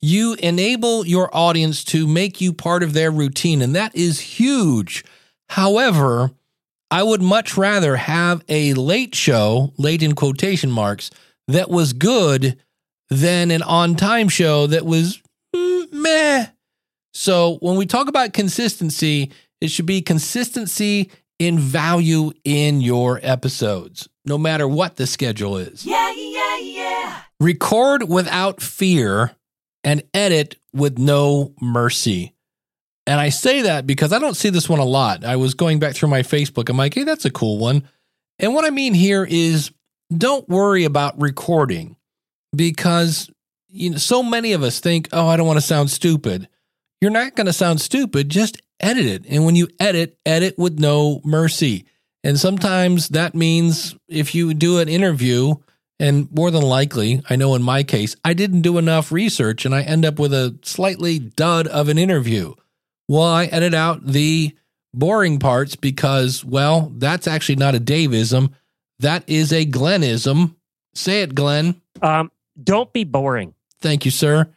you 0.00 0.34
enable 0.34 1.06
your 1.06 1.28
audience 1.36 1.84
to 1.84 2.06
make 2.06 2.40
you 2.40 2.52
part 2.52 2.82
of 2.82 2.94
their 2.94 3.10
routine, 3.10 3.62
and 3.62 3.76
that 3.76 3.94
is 3.94 4.20
huge. 4.20 5.04
However, 5.50 6.30
I 6.90 7.02
would 7.02 7.20
much 7.22 7.56
rather 7.56 7.96
have 7.96 8.42
a 8.48 8.74
late 8.74 9.14
show, 9.14 9.72
late 9.76 10.02
in 10.02 10.14
quotation 10.14 10.70
marks, 10.70 11.10
that 11.46 11.70
was 11.70 11.92
good 11.92 12.58
than 13.10 13.50
an 13.50 13.62
on 13.62 13.94
time 13.94 14.28
show 14.28 14.66
that 14.66 14.86
was 14.86 15.20
mm, 15.54 15.92
meh. 15.92 16.46
So 17.12 17.56
when 17.60 17.76
we 17.76 17.86
talk 17.86 18.08
about 18.08 18.32
consistency, 18.32 19.32
it 19.60 19.70
should 19.70 19.86
be 19.86 20.02
consistency 20.02 21.10
in 21.38 21.58
value 21.58 22.32
in 22.44 22.80
your 22.80 23.20
episodes, 23.22 24.08
no 24.24 24.38
matter 24.38 24.66
what 24.66 24.96
the 24.96 25.06
schedule 25.06 25.56
is. 25.56 25.84
Yeah, 25.84 26.12
yeah, 26.14 26.58
yeah. 26.58 27.22
Record 27.40 28.08
without 28.08 28.60
fear 28.60 29.32
and 29.84 30.02
edit 30.12 30.56
with 30.72 30.98
no 30.98 31.54
mercy. 31.60 32.34
And 33.08 33.18
I 33.18 33.30
say 33.30 33.62
that 33.62 33.86
because 33.86 34.12
I 34.12 34.18
don't 34.18 34.36
see 34.36 34.50
this 34.50 34.68
one 34.68 34.80
a 34.80 34.84
lot. 34.84 35.24
I 35.24 35.36
was 35.36 35.54
going 35.54 35.78
back 35.78 35.94
through 35.94 36.10
my 36.10 36.20
Facebook. 36.20 36.68
I'm 36.68 36.76
like, 36.76 36.92
hey, 36.92 37.04
that's 37.04 37.24
a 37.24 37.30
cool 37.30 37.56
one. 37.56 37.88
And 38.38 38.52
what 38.52 38.66
I 38.66 38.70
mean 38.70 38.92
here 38.92 39.26
is 39.26 39.70
don't 40.14 40.46
worry 40.46 40.84
about 40.84 41.18
recording 41.18 41.96
because 42.54 43.30
you 43.66 43.88
know 43.88 43.96
so 43.96 44.22
many 44.22 44.52
of 44.52 44.62
us 44.62 44.80
think, 44.80 45.08
oh, 45.10 45.26
I 45.26 45.38
don't 45.38 45.46
want 45.46 45.56
to 45.56 45.66
sound 45.66 45.90
stupid. 45.90 46.50
You're 47.00 47.10
not 47.10 47.34
going 47.34 47.46
to 47.46 47.52
sound 47.54 47.80
stupid, 47.80 48.28
just 48.28 48.60
edit 48.78 49.06
it. 49.06 49.24
And 49.26 49.46
when 49.46 49.56
you 49.56 49.68
edit, 49.80 50.18
edit 50.26 50.58
with 50.58 50.78
no 50.78 51.22
mercy. 51.24 51.86
And 52.22 52.38
sometimes 52.38 53.08
that 53.08 53.34
means 53.34 53.96
if 54.06 54.34
you 54.34 54.52
do 54.52 54.80
an 54.80 54.88
interview, 54.90 55.54
and 55.98 56.30
more 56.30 56.50
than 56.50 56.62
likely, 56.62 57.22
I 57.30 57.36
know 57.36 57.54
in 57.54 57.62
my 57.62 57.84
case, 57.84 58.16
I 58.22 58.34
didn't 58.34 58.60
do 58.60 58.76
enough 58.76 59.10
research 59.10 59.64
and 59.64 59.74
I 59.74 59.80
end 59.80 60.04
up 60.04 60.18
with 60.18 60.34
a 60.34 60.58
slightly 60.62 61.18
dud 61.18 61.66
of 61.66 61.88
an 61.88 61.96
interview. 61.96 62.52
Well, 63.08 63.22
I 63.22 63.46
edit 63.46 63.74
out 63.74 64.06
the 64.06 64.54
boring 64.92 65.38
parts 65.38 65.76
because, 65.76 66.44
well, 66.44 66.92
that's 66.96 67.26
actually 67.26 67.56
not 67.56 67.74
a 67.74 67.80
Daveism. 67.80 68.52
That 68.98 69.24
is 69.26 69.52
a 69.52 69.64
Glennism. 69.64 70.56
Say 70.94 71.22
it, 71.22 71.34
Glenn. 71.34 71.80
Um, 72.02 72.30
don't 72.62 72.92
be 72.92 73.04
boring. 73.04 73.54
Thank 73.80 74.04
you, 74.04 74.10
sir. 74.10 74.48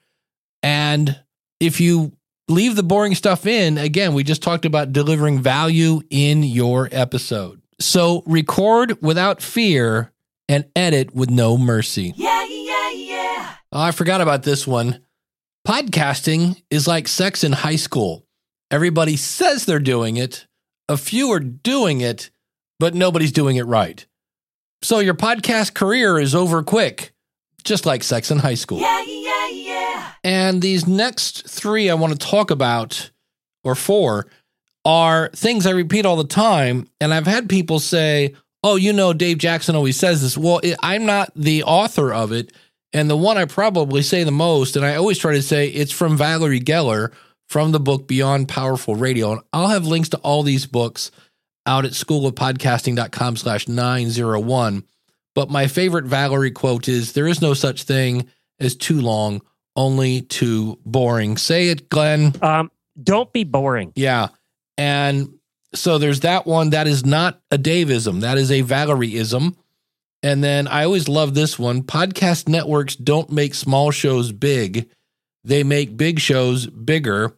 And 0.64 1.20
if 1.60 1.80
you 1.80 2.12
leave 2.48 2.76
the 2.76 2.84
boring 2.84 3.16
stuff 3.16 3.46
in, 3.46 3.78
again, 3.78 4.14
we 4.14 4.24
just 4.24 4.42
talked 4.42 4.66
about 4.66 4.94
delivering 4.94 5.42
value 5.42 6.02
in 6.10 6.44
your 6.44 6.90
episode. 6.92 7.62
So 7.80 8.24
record 8.26 9.02
without 9.02 9.42
fear 9.42 10.12
and 10.50 10.66
edit 10.76 11.16
with 11.16 11.30
no 11.30 11.58
mercy. 11.58 12.14
Yeah, 12.16 12.46
yeah, 12.46 12.92
yeah. 12.92 13.56
Oh, 13.72 13.82
I 13.82 13.92
forgot 13.92 14.22
about 14.22 14.44
this 14.44 14.68
one. 14.68 15.02
Podcasting 15.68 16.62
is 16.70 16.88
like 16.88 17.08
sex 17.08 17.44
in 17.44 17.52
high 17.52 17.76
school. 17.76 18.26
Everybody 18.72 19.18
says 19.18 19.66
they're 19.66 19.80
doing 19.80 20.16
it, 20.16 20.48
a 20.88 20.96
few 20.96 21.30
are 21.32 21.42
doing 21.42 22.00
it, 22.00 22.32
but 22.80 22.96
nobody's 22.96 23.34
doing 23.34 23.58
it 23.58 23.66
right. 23.66 24.06
So 24.82 25.00
your 25.00 25.14
podcast 25.14 25.74
career 25.74 26.18
is 26.18 26.34
over 26.34 26.64
quick, 26.64 27.12
just 27.64 27.86
like 27.86 28.02
sex 28.02 28.32
in 28.32 28.40
high 28.40 28.56
school. 28.56 28.80
Yeah, 28.80 29.04
yeah, 29.06 29.48
yeah. 29.50 30.12
And 30.24 30.62
these 30.62 30.88
next 30.88 31.50
three 31.50 31.90
I 31.90 31.96
want 31.96 32.14
to 32.14 32.28
talk 32.28 32.50
about, 32.50 33.12
or 33.64 33.76
four, 33.76 34.28
are 34.86 35.30
things 35.36 35.68
I 35.68 35.72
repeat 35.72 36.06
all 36.06 36.16
the 36.16 36.24
time. 36.24 36.88
And 37.00 37.14
I've 37.14 37.28
had 37.28 37.50
people 37.50 37.80
say, 37.80 38.36
Oh, 38.64 38.76
you 38.76 38.94
know, 38.94 39.12
Dave 39.12 39.40
Jackson 39.40 39.76
always 39.76 39.98
says 39.98 40.22
this. 40.22 40.38
Well, 40.38 40.60
it, 40.64 40.78
I'm 40.82 41.06
not 41.06 41.32
the 41.36 41.64
author 41.64 42.14
of 42.14 42.32
it. 42.32 42.54
And 42.94 43.10
the 43.10 43.18
one 43.18 43.38
I 43.38 43.46
probably 43.46 44.04
say 44.04 44.24
the 44.24 44.32
most, 44.32 44.76
and 44.76 44.86
I 44.86 44.96
always 44.96 45.18
try 45.18 45.34
to 45.34 45.42
say 45.42 45.68
it's 45.68 45.92
from 45.92 46.16
Valerie 46.16 46.60
Geller 46.60 47.12
from 47.52 47.74
the 47.74 47.80
book 47.82 48.08
Beyond 48.08 48.48
Powerful 48.48 48.96
Radio. 48.96 49.34
And 49.34 49.42
I'll 49.52 49.68
have 49.68 49.86
links 49.86 50.08
to 50.10 50.18
all 50.20 50.42
these 50.42 50.66
books 50.66 51.12
out 51.66 51.84
at 51.84 51.92
schoolofpodcasting.com 51.92 53.36
slash 53.36 53.68
901. 53.68 54.86
But 55.36 55.50
my 55.50 55.68
favorite 55.68 56.06
Valerie 56.06 56.52
quote 56.52 56.88
is 56.88 57.12
there 57.12 57.28
is 57.28 57.42
no 57.42 57.54
such 57.54 57.84
thing 57.84 58.30
as 58.62 58.78
too 58.78 59.02
long, 59.02 59.42
only 59.76 60.22
too 60.22 60.80
boring. 60.86 61.36
Say 61.36 61.68
it, 61.68 61.90
Glenn. 61.90 62.34
Um, 62.42 62.72
don't 63.04 63.34
be 63.34 63.44
boring. 63.44 63.92
Yeah. 63.98 64.30
And 64.78 65.34
so 65.76 65.98
there's 65.98 66.22
that 66.22 66.46
one. 66.46 66.70
That 66.70 66.88
is 66.88 67.06
not 67.06 67.42
a 67.52 67.58
Daveism. 67.58 68.22
That 68.22 68.38
is 68.38 68.50
a 68.50 68.64
Valerieism. 68.64 69.58
And 70.24 70.42
then 70.42 70.70
I 70.70 70.86
always 70.86 71.10
love 71.10 71.34
this 71.34 71.60
one. 71.60 71.84
Podcast 71.84 72.48
networks 72.48 72.96
don't 72.96 73.30
make 73.30 73.56
small 73.56 73.92
shows 73.92 74.32
big. 74.32 74.90
They 75.44 75.64
make 75.64 75.98
big 75.98 76.20
shows 76.20 76.66
bigger. 76.68 77.36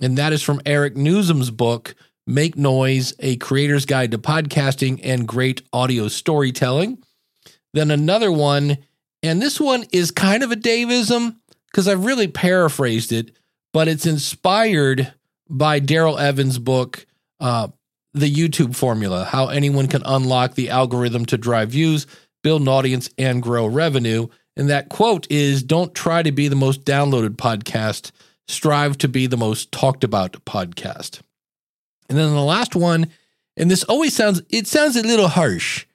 And 0.00 0.18
that 0.18 0.32
is 0.32 0.42
from 0.42 0.60
Eric 0.66 0.94
Nuzum's 0.94 1.50
book, 1.50 1.94
Make 2.26 2.56
Noise, 2.56 3.14
A 3.20 3.36
Creator's 3.36 3.86
Guide 3.86 4.10
to 4.10 4.18
Podcasting 4.18 5.00
and 5.02 5.26
Great 5.26 5.62
Audio 5.72 6.08
Storytelling. 6.08 7.02
Then 7.72 7.90
another 7.90 8.32
one, 8.32 8.78
and 9.22 9.40
this 9.40 9.60
one 9.60 9.84
is 9.92 10.10
kind 10.10 10.42
of 10.42 10.52
a 10.52 10.56
Daveism 10.56 11.36
because 11.66 11.88
I've 11.88 12.04
really 12.04 12.28
paraphrased 12.28 13.12
it, 13.12 13.36
but 13.72 13.88
it's 13.88 14.06
inspired 14.06 15.12
by 15.48 15.80
Daryl 15.80 16.18
Evans' 16.18 16.58
book, 16.58 17.06
uh, 17.40 17.68
The 18.14 18.32
YouTube 18.32 18.74
Formula 18.74 19.24
How 19.24 19.48
Anyone 19.48 19.86
Can 19.86 20.02
Unlock 20.04 20.54
the 20.54 20.70
Algorithm 20.70 21.26
to 21.26 21.38
Drive 21.38 21.70
Views, 21.70 22.06
Build 22.42 22.62
an 22.62 22.68
Audience, 22.68 23.10
and 23.18 23.42
Grow 23.42 23.66
Revenue. 23.66 24.28
And 24.56 24.70
that 24.70 24.88
quote 24.88 25.26
is 25.30 25.62
Don't 25.62 25.94
try 25.94 26.22
to 26.22 26.32
be 26.32 26.48
the 26.48 26.56
most 26.56 26.84
downloaded 26.84 27.36
podcast, 27.36 28.10
strive 28.48 28.98
to 28.98 29.08
be 29.08 29.26
the 29.26 29.36
most 29.36 29.72
talked 29.72 30.04
about 30.04 30.32
podcast. 30.44 31.20
And 32.08 32.16
then 32.16 32.32
the 32.32 32.42
last 32.42 32.74
one, 32.74 33.08
and 33.56 33.70
this 33.70 33.84
always 33.84 34.14
sounds, 34.14 34.42
it 34.50 34.66
sounds 34.66 34.96
a 34.96 35.02
little 35.02 35.28
harsh, 35.28 35.86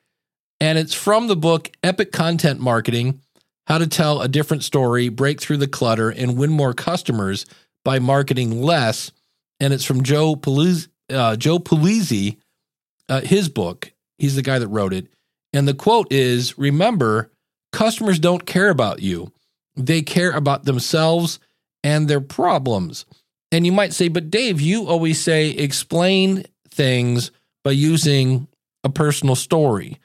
and 0.59 0.77
it's 0.77 0.93
from 0.93 1.27
the 1.27 1.35
book 1.35 1.71
Epic 1.83 2.11
Content 2.11 2.59
Marketing 2.59 3.21
How 3.67 3.77
to 3.77 3.87
Tell 3.87 4.21
a 4.21 4.27
Different 4.27 4.63
Story, 4.63 5.09
Break 5.09 5.41
Through 5.41 5.57
the 5.57 5.67
Clutter, 5.67 6.09
and 6.09 6.37
Win 6.37 6.51
More 6.51 6.73
Customers 6.73 7.45
by 7.83 7.99
Marketing 7.99 8.61
Less. 8.61 9.11
And 9.59 9.73
it's 9.73 9.85
from 9.85 10.03
Joe 10.03 10.35
Pulizzi, 10.35 10.87
uh, 11.09 11.35
Joe 11.35 11.59
Pulizzi, 11.59 12.37
uh, 13.09 13.21
his 13.21 13.49
book. 13.49 13.91
He's 14.17 14.35
the 14.35 14.41
guy 14.41 14.59
that 14.59 14.67
wrote 14.67 14.93
it. 14.93 15.07
And 15.53 15.67
the 15.67 15.73
quote 15.73 16.11
is 16.11 16.57
Remember, 16.57 17.31
customers 17.71 18.19
don't 18.19 18.45
care 18.45 18.69
about 18.69 19.01
you, 19.01 19.31
they 19.75 20.01
care 20.01 20.31
about 20.31 20.65
themselves 20.65 21.39
and 21.83 22.07
their 22.07 22.21
problems. 22.21 23.05
And 23.51 23.65
you 23.65 23.71
might 23.71 23.93
say, 23.93 24.07
but 24.07 24.29
Dave, 24.29 24.61
you 24.61 24.87
always 24.87 25.19
say 25.19 25.49
explain 25.49 26.45
things 26.69 27.31
by 27.63 27.71
using 27.71 28.47
a 28.83 28.89
personal 28.89 29.35
story. 29.35 29.99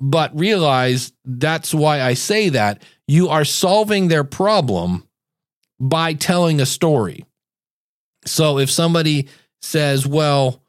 But 0.00 0.36
realize 0.38 1.12
that's 1.24 1.74
why 1.74 2.00
I 2.00 2.14
say 2.14 2.48
that. 2.50 2.82
You 3.06 3.28
are 3.28 3.44
solving 3.44 4.08
their 4.08 4.24
problem 4.24 5.06
by 5.78 6.14
telling 6.14 6.60
a 6.60 6.66
story. 6.66 7.24
So 8.24 8.58
if 8.58 8.70
somebody 8.70 9.28
says, 9.62 10.06
well, 10.06 10.62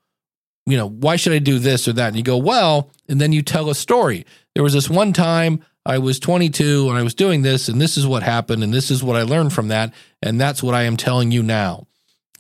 you 0.66 0.78
know, 0.78 0.88
why 0.88 1.16
should 1.16 1.34
I 1.34 1.40
do 1.40 1.60
this 1.60 1.88
or 1.88 1.94
that? 1.94 2.10
And 2.10 2.18
you 2.18 2.24
go, 2.24 2.38
well, 2.38 2.92
and 3.08 3.20
then 3.20 3.32
you 3.32 3.42
tell 3.42 3.70
a 3.70 3.76
story. 3.76 4.26
There 4.56 4.64
was 4.64 4.74
this 4.74 4.90
one 4.90 5.14
time 5.14 5.64
I 5.86 5.98
was 5.98 6.20
22 6.20 6.90
and 6.90 6.98
I 6.98 7.04
was 7.04 7.14
doing 7.14 7.42
this, 7.42 7.68
and 7.68 7.82
this 7.82 7.98
is 7.98 8.06
what 8.06 8.24
happened, 8.24 8.64
and 8.64 8.74
this 8.74 8.92
is 8.92 9.04
what 9.04 9.16
I 9.16 9.24
learned 9.24 9.54
from 9.54 9.70
that, 9.70 9.94
and 10.22 10.40
that's 10.40 10.62
what 10.62 10.76
I 10.76 10.84
am 10.84 10.98
telling 10.98 11.32
you 11.32 11.42
now. 11.42 11.88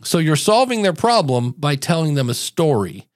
So 0.03 0.17
you're 0.17 0.35
solving 0.35 0.81
their 0.81 0.93
problem 0.93 1.51
by 1.57 1.75
telling 1.75 2.15
them 2.15 2.29
a 2.29 2.33
story. 2.33 3.07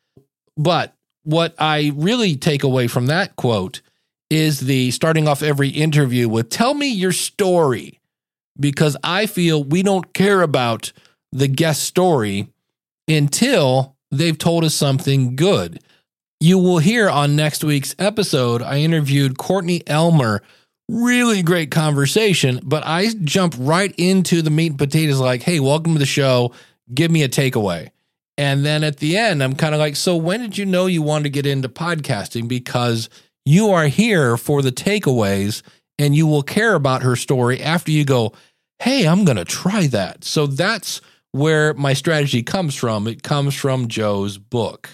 But 0.57 0.95
what 1.23 1.55
I 1.57 1.91
really 1.95 2.35
take 2.35 2.63
away 2.63 2.87
from 2.87 3.07
that 3.07 3.35
quote 3.35 3.81
is 4.29 4.61
the 4.61 4.91
starting 4.91 5.27
off 5.27 5.43
every 5.43 5.69
interview 5.69 6.27
with 6.29 6.49
tell 6.49 6.73
me 6.73 6.87
your 6.87 7.11
story 7.11 7.99
because 8.59 8.95
I 9.03 9.25
feel 9.25 9.63
we 9.63 9.83
don't 9.83 10.13
care 10.13 10.41
about 10.41 10.91
the 11.31 11.47
guest 11.47 11.83
story 11.83 12.47
until 13.07 13.95
they've 14.11 14.37
told 14.37 14.63
us 14.63 14.73
something 14.73 15.35
good. 15.35 15.79
You 16.45 16.59
will 16.59 16.77
hear 16.77 17.09
on 17.09 17.35
next 17.35 17.63
week's 17.63 17.95
episode, 17.97 18.61
I 18.61 18.77
interviewed 18.77 19.39
Courtney 19.39 19.81
Elmer. 19.87 20.43
Really 20.87 21.41
great 21.41 21.71
conversation, 21.71 22.59
but 22.63 22.85
I 22.85 23.07
jump 23.23 23.55
right 23.57 23.91
into 23.97 24.43
the 24.43 24.51
meat 24.51 24.73
and 24.73 24.77
potatoes 24.77 25.19
like, 25.19 25.41
hey, 25.41 25.59
welcome 25.59 25.93
to 25.93 25.99
the 25.99 26.05
show. 26.05 26.53
Give 26.93 27.09
me 27.09 27.23
a 27.23 27.29
takeaway. 27.29 27.89
And 28.37 28.63
then 28.63 28.83
at 28.83 28.97
the 28.97 29.17
end, 29.17 29.41
I'm 29.41 29.55
kind 29.55 29.73
of 29.73 29.79
like, 29.79 29.95
so 29.95 30.15
when 30.15 30.39
did 30.39 30.55
you 30.55 30.67
know 30.67 30.85
you 30.85 31.01
wanted 31.01 31.23
to 31.23 31.29
get 31.31 31.47
into 31.47 31.67
podcasting? 31.67 32.47
Because 32.47 33.09
you 33.43 33.71
are 33.71 33.87
here 33.87 34.37
for 34.37 34.61
the 34.61 34.71
takeaways 34.71 35.63
and 35.97 36.15
you 36.15 36.27
will 36.27 36.43
care 36.43 36.75
about 36.75 37.01
her 37.01 37.15
story 37.15 37.59
after 37.59 37.89
you 37.89 38.05
go, 38.05 38.33
hey, 38.77 39.07
I'm 39.07 39.25
going 39.25 39.37
to 39.37 39.45
try 39.45 39.87
that. 39.87 40.23
So 40.23 40.45
that's 40.45 41.01
where 41.31 41.73
my 41.73 41.93
strategy 41.93 42.43
comes 42.43 42.75
from. 42.75 43.07
It 43.07 43.23
comes 43.23 43.55
from 43.55 43.87
Joe's 43.87 44.37
book. 44.37 44.91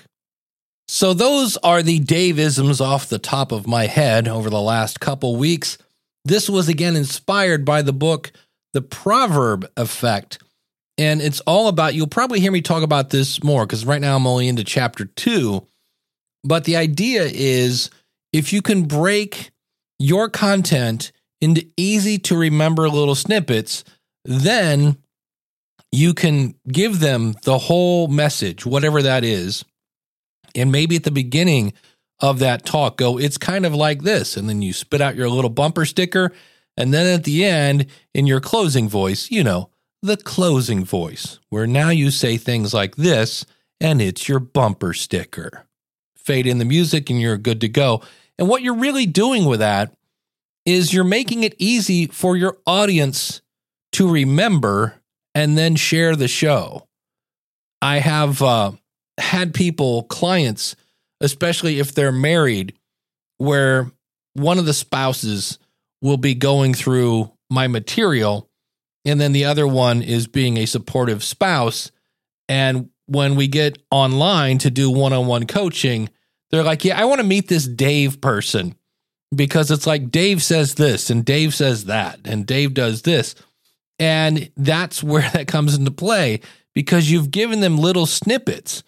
So 0.94 1.14
those 1.14 1.56
are 1.56 1.82
the 1.82 2.02
Daveisms 2.02 2.82
off 2.82 3.08
the 3.08 3.18
top 3.18 3.54
of 3.54 3.66
my 3.66 3.86
head 3.86 4.28
over 4.28 4.50
the 4.50 4.60
last 4.60 5.00
couple 5.00 5.38
weeks. 5.38 5.78
This 6.26 6.50
was 6.50 6.68
again 6.68 6.98
inspired 6.98 7.64
by 7.64 7.82
the 7.82 7.94
book 7.94 8.34
The 8.74 8.82
Proverb 8.82 9.72
Effect. 9.78 10.40
And 10.98 11.22
it's 11.22 11.40
all 11.48 11.70
about, 11.70 11.94
you'll 11.94 12.08
probably 12.08 12.42
hear 12.42 12.52
me 12.52 12.62
talk 12.62 12.84
about 12.84 13.10
this 13.10 13.42
more 13.42 13.66
because 13.66 13.86
right 13.86 14.02
now 14.02 14.18
I'm 14.18 14.28
only 14.28 14.50
into 14.50 14.66
chapter 14.66 15.06
two. 15.06 15.66
But 16.44 16.66
the 16.66 16.76
idea 16.76 17.24
is 17.24 17.90
if 18.34 18.52
you 18.52 18.62
can 18.62 18.84
break 18.84 19.52
your 19.98 20.28
content 20.28 21.14
into 21.40 21.66
easy 21.78 22.18
to 22.18 22.36
remember 22.36 22.90
little 22.90 23.16
snippets, 23.16 23.86
then 24.26 24.98
you 25.94 26.14
can 26.14 26.56
give 26.68 27.00
them 27.00 27.34
the 27.44 27.58
whole 27.58 28.10
message, 28.10 28.66
whatever 28.66 29.02
that 29.02 29.24
is. 29.24 29.64
And 30.56 30.72
maybe 30.72 30.96
at 30.96 31.04
the 31.04 31.12
beginning 31.12 31.74
of 32.20 32.40
that 32.40 32.66
talk, 32.66 32.98
go, 32.98 33.18
it's 33.18 33.38
kind 33.38 33.66
of 33.66 33.74
like 33.74 34.04
this. 34.04 34.38
And 34.38 34.48
then 34.48 34.62
you 34.62 34.74
spit 34.74 35.02
out 35.02 35.16
your 35.16 35.30
little 35.30 35.50
bumper 35.50 35.86
sticker. 35.86 36.32
And 36.78 36.94
then 36.94 37.08
at 37.08 37.24
the 37.24 37.44
end, 37.44 37.88
in 38.14 38.28
your 38.28 38.40
closing 38.40 38.88
voice, 38.88 39.32
you 39.32 39.44
know, 39.44 39.70
the 40.02 40.18
closing 40.18 40.84
voice, 40.84 41.40
where 41.50 41.68
now 41.68 41.90
you 41.90 42.12
say 42.12 42.38
things 42.38 42.74
like 42.74 42.96
this, 42.96 43.46
and 43.80 44.02
it's 44.02 44.28
your 44.28 44.40
bumper 44.40 44.94
sticker. 44.94 45.66
Fade 46.16 46.48
in 46.48 46.60
the 46.60 46.66
music, 46.66 47.10
and 47.10 47.20
you're 47.20 47.38
good 47.38 47.62
to 47.62 47.68
go. 47.68 48.02
And 48.38 48.48
what 48.48 48.62
you're 48.62 48.76
really 48.76 49.06
doing 49.06 49.46
with 49.46 49.60
that 49.60 49.96
is 50.66 50.94
you're 50.94 51.04
making 51.04 51.44
it 51.44 51.56
easy 51.58 52.08
for 52.08 52.36
your 52.38 52.58
audience 52.66 53.42
to 53.94 54.10
remember 54.10 54.96
and 55.34 55.58
then 55.58 55.76
share 55.76 56.16
the 56.16 56.28
show. 56.28 56.88
I 57.82 58.00
have 58.00 58.42
uh, 58.42 58.74
had 59.18 59.54
people, 59.54 60.04
clients, 60.04 60.76
especially 61.20 61.80
if 61.80 61.94
they're 61.94 62.12
married, 62.12 62.74
where 63.38 63.92
one 64.34 64.60
of 64.60 64.66
the 64.66 64.74
spouses 64.74 65.60
will 66.02 66.18
be 66.18 66.36
going 66.36 66.74
through 66.74 67.32
my 67.50 67.68
material 67.68 68.50
and 69.06 69.20
then 69.20 69.32
the 69.32 69.46
other 69.46 69.68
one 69.68 70.02
is 70.02 70.28
being 70.28 70.58
a 70.58 70.66
supportive 70.66 71.24
spouse. 71.24 71.92
And 72.48 72.90
when 73.08 73.36
we 73.36 73.48
get 73.48 73.82
online 73.90 74.58
to 74.60 74.70
do 74.70 74.92
one 74.92 75.14
on 75.14 75.28
one 75.28 75.48
coaching, 75.48 76.10
they're 76.52 76.64
like, 76.64 76.86
Yeah, 76.86 77.00
I 77.00 77.06
want 77.06 77.20
to 77.20 77.28
meet 77.28 77.48
this 77.48 77.68
Dave 77.68 78.22
person 78.22 78.76
because 79.34 79.72
it's 79.72 79.88
like 79.88 80.12
Dave 80.12 80.44
says 80.44 80.76
this 80.76 81.10
and 81.10 81.26
Dave 81.26 81.56
says 81.56 81.86
that 81.86 82.20
and 82.26 82.46
Dave 82.46 82.74
does 82.74 83.02
this. 83.02 83.36
And 83.98 84.52
that's 84.58 85.04
where 85.04 85.30
that 85.34 85.48
comes 85.48 85.76
into 85.76 85.92
play 85.92 86.42
because 86.74 87.10
you've 87.10 87.32
given 87.32 87.60
them 87.60 87.78
little 87.78 88.06
snippets 88.06 88.84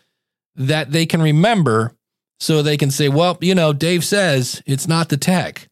that 0.56 0.92
they 0.92 1.06
can 1.06 1.22
remember 1.22 1.96
so 2.40 2.62
they 2.62 2.78
can 2.78 2.92
say, 2.92 3.10
well, 3.10 3.38
you 3.42 3.56
know, 3.56 3.74
Dave 3.74 4.04
says 4.04 4.62
it's 4.66 4.88
not 4.88 5.10
the 5.10 5.18
tech. 5.18 5.70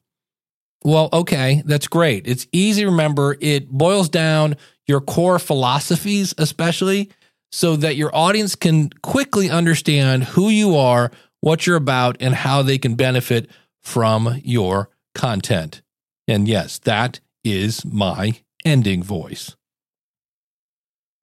Well, 0.84 1.10
okay, 1.14 1.62
that's 1.66 1.88
great. 1.88 2.26
It's 2.28 2.48
easy 2.52 2.84
to 2.84 2.90
remember. 2.90 3.38
It 3.40 3.70
boils 3.70 4.10
down 4.10 4.56
your 4.88 5.02
core 5.02 5.38
philosophies, 5.38 6.34
especially 6.38 7.12
so 7.52 7.76
that 7.76 7.96
your 7.96 8.16
audience 8.16 8.56
can 8.56 8.90
quickly 9.02 9.50
understand 9.50 10.24
who 10.24 10.50
you 10.50 10.76
are, 10.76 11.12
what 11.42 11.68
you're 11.68 11.76
about, 11.76 12.18
and 12.20 12.34
how 12.34 12.62
they 12.62 12.78
can 12.78 12.96
benefit 12.96 13.50
from 13.82 14.40
your 14.44 14.90
content. 15.14 15.82
And 16.28 16.48
yes, 16.48 16.80
that 16.80 17.20
is 17.44 17.86
my 17.86 18.40
ending 18.64 19.04
voice. 19.04 19.56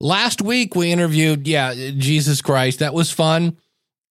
Last 0.00 0.42
week 0.42 0.74
we 0.74 0.92
interviewed, 0.92 1.48
yeah, 1.48 1.74
Jesus 1.74 2.40
Christ. 2.40 2.78
That 2.78 2.94
was 2.94 3.10
fun. 3.10 3.56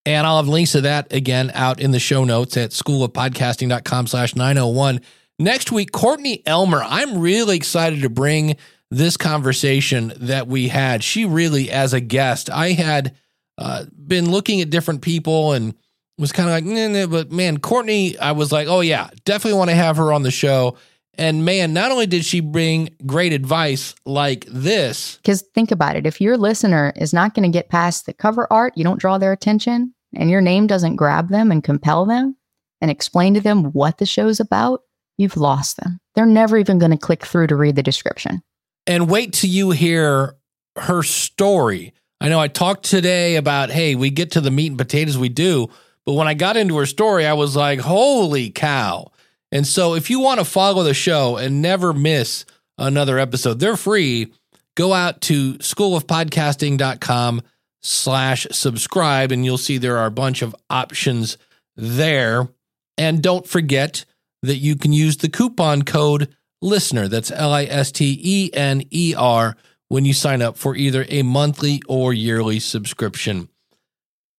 And 0.06 0.26
I'll 0.26 0.38
have 0.38 0.48
links 0.48 0.72
to 0.72 0.82
that 0.82 1.12
again 1.12 1.52
out 1.54 1.82
in 1.82 1.92
the 1.92 2.00
show 2.00 2.24
notes 2.24 2.56
at 2.56 2.72
schoolofpodcasting.com 2.72 4.08
slash 4.08 4.36
901. 4.36 5.02
Next 5.40 5.72
week, 5.72 5.92
Courtney 5.92 6.42
Elmer. 6.46 6.82
I'm 6.84 7.20
really 7.20 7.58
excited 7.58 8.02
to 8.02 8.10
bring 8.10 8.56
this 8.90 9.18
conversation 9.18 10.14
that 10.18 10.48
we 10.48 10.70
had. 10.70 11.04
She 11.04 11.26
really, 11.26 11.70
as 11.70 11.94
a 11.94 12.00
guest, 12.00 12.50
I 12.50 12.72
had 12.72 13.16
uh, 13.58 13.86
been 13.96 14.32
looking 14.32 14.62
at 14.62 14.70
different 14.70 15.02
people 15.02 15.54
and 15.54 15.74
was 16.18 16.32
kind 16.32 16.50
of 16.50 16.54
like, 16.54 17.10
but 17.10 17.32
man, 17.32 17.60
Courtney, 17.60 18.18
I 18.18 18.32
was 18.32 18.52
like, 18.52 18.68
oh 18.68 18.80
yeah, 18.80 19.10
definitely 19.26 19.58
want 19.58 19.70
to 19.70 19.76
have 19.76 19.98
her 19.98 20.14
on 20.14 20.24
the 20.24 20.32
show. 20.32 20.78
And 21.18 21.44
man, 21.46 21.74
not 21.74 21.92
only 21.92 22.06
did 22.06 22.26
she 22.26 22.42
bring 22.42 22.90
great 23.06 23.34
advice 23.34 23.96
like 24.06 24.46
this, 24.48 25.18
Because 25.18 25.42
think 25.56 25.72
about 25.72 25.96
it 25.96 26.06
if 26.06 26.22
your 26.22 26.38
listener 26.38 26.94
is 26.96 27.14
not 27.14 27.34
going 27.34 27.50
to 27.52 27.56
get 27.58 27.70
past 27.70 28.06
the 28.06 28.14
cover 28.14 28.48
art, 28.52 28.74
you 28.76 28.84
don't 28.84 29.00
draw 29.00 29.18
their 29.18 29.32
attention, 29.32 29.94
and 30.16 30.30
your 30.30 30.42
name 30.42 30.68
doesn't 30.68 30.96
grab 30.96 31.30
them 31.30 31.52
and 31.52 31.64
compel 31.64 32.06
them 32.06 32.36
and 32.82 32.92
explain 32.92 33.34
to 33.34 33.42
them 33.42 33.72
what 33.74 33.98
the 33.98 34.06
show's 34.06 34.40
about, 34.40 34.82
you've 35.18 35.38
lost 35.38 35.78
them. 35.78 36.00
They're 36.14 36.28
never 36.28 36.58
even 36.58 36.78
going 36.78 36.92
to 36.92 36.98
click 36.98 37.26
through 37.26 37.48
to 37.48 37.56
read 37.56 37.76
the 37.76 37.84
description. 37.84 38.44
and 38.86 39.10
wait 39.10 39.34
till 39.34 39.50
you 39.50 39.72
hear 39.72 40.36
her 40.78 41.02
story. 41.04 41.94
I 42.22 42.30
know 42.30 42.40
I 42.40 42.48
talked 42.48 42.86
today 42.86 43.36
about, 43.36 43.70
hey, 43.70 43.96
we 43.96 44.10
get 44.12 44.32
to 44.32 44.42
the 44.42 44.52
meat 44.52 44.68
and 44.68 44.78
potatoes 44.78 45.18
we 45.18 45.30
do, 45.30 45.68
but 46.06 46.14
when 46.14 46.28
I 46.28 46.36
got 46.36 46.56
into 46.56 46.78
her 46.78 46.86
story, 46.86 47.26
I 47.26 47.34
was 47.34 47.56
like, 47.56 47.80
holy 47.80 48.50
cow. 48.52 49.12
And 49.52 49.66
so 49.66 49.96
if 49.96 50.10
you 50.10 50.20
want 50.20 50.40
to 50.40 50.46
follow 50.46 50.84
the 50.84 50.94
show 50.94 51.38
and 51.38 51.62
never 51.62 51.94
miss 51.94 52.46
another 52.78 53.18
episode, 53.18 53.60
they're 53.60 53.78
free. 53.78 54.34
Go 54.76 54.94
out 54.94 55.22
to 55.22 55.56
schoolofpodcasting.com 55.56 57.42
slash 57.82 58.48
subscribe 58.52 59.32
and 59.32 59.46
you'll 59.46 59.58
see 59.58 59.78
there 59.78 59.98
are 59.98 60.06
a 60.06 60.12
bunch 60.12 60.42
of 60.42 60.56
options 60.70 61.38
there. 61.76 62.50
And 62.98 63.22
don't 63.22 63.48
forget 63.48 64.06
that 64.44 64.58
you 64.58 64.76
can 64.76 64.94
use 64.94 65.18
the 65.18 65.30
coupon 65.30 65.84
code 65.84 66.36
listener. 66.62 67.08
That's 67.08 67.32
L 67.32 67.54
I 67.54 67.64
S 67.64 67.92
T 67.92 68.20
E 68.22 68.50
N 68.54 68.84
E 68.92 69.14
R 69.18 69.56
when 69.88 70.06
you 70.06 70.14
sign 70.14 70.42
up 70.42 70.58
for 70.58 70.76
either 70.76 71.06
a 71.10 71.24
monthly 71.24 71.82
or 71.88 72.14
yearly 72.14 72.60
subscription. 72.60 73.50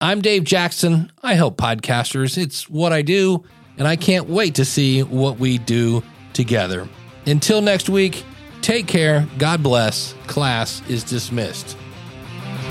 I'm 0.01 0.21
Dave 0.21 0.45
Jackson. 0.45 1.11
I 1.23 1.35
help 1.35 1.57
podcasters. 1.57 2.39
It's 2.39 2.69
what 2.69 2.93
I 2.93 3.03
do, 3.03 3.45
and 3.79 3.87
I 3.87 3.97
can't 3.97 4.29
wait 4.29 4.57
to 4.57 4.65
see 4.65 5.03
what 5.03 5.39
we 5.39 5.59
do 5.59 6.03
together. 6.33 6.89
Until 7.27 7.63
next 7.63 7.89
week, 7.89 8.25
take 8.61 8.87
care. 8.87 9.27
God 9.39 9.63
bless. 9.63 10.15
Class 10.27 10.83
is 10.89 11.05
dismissed. 11.05 11.77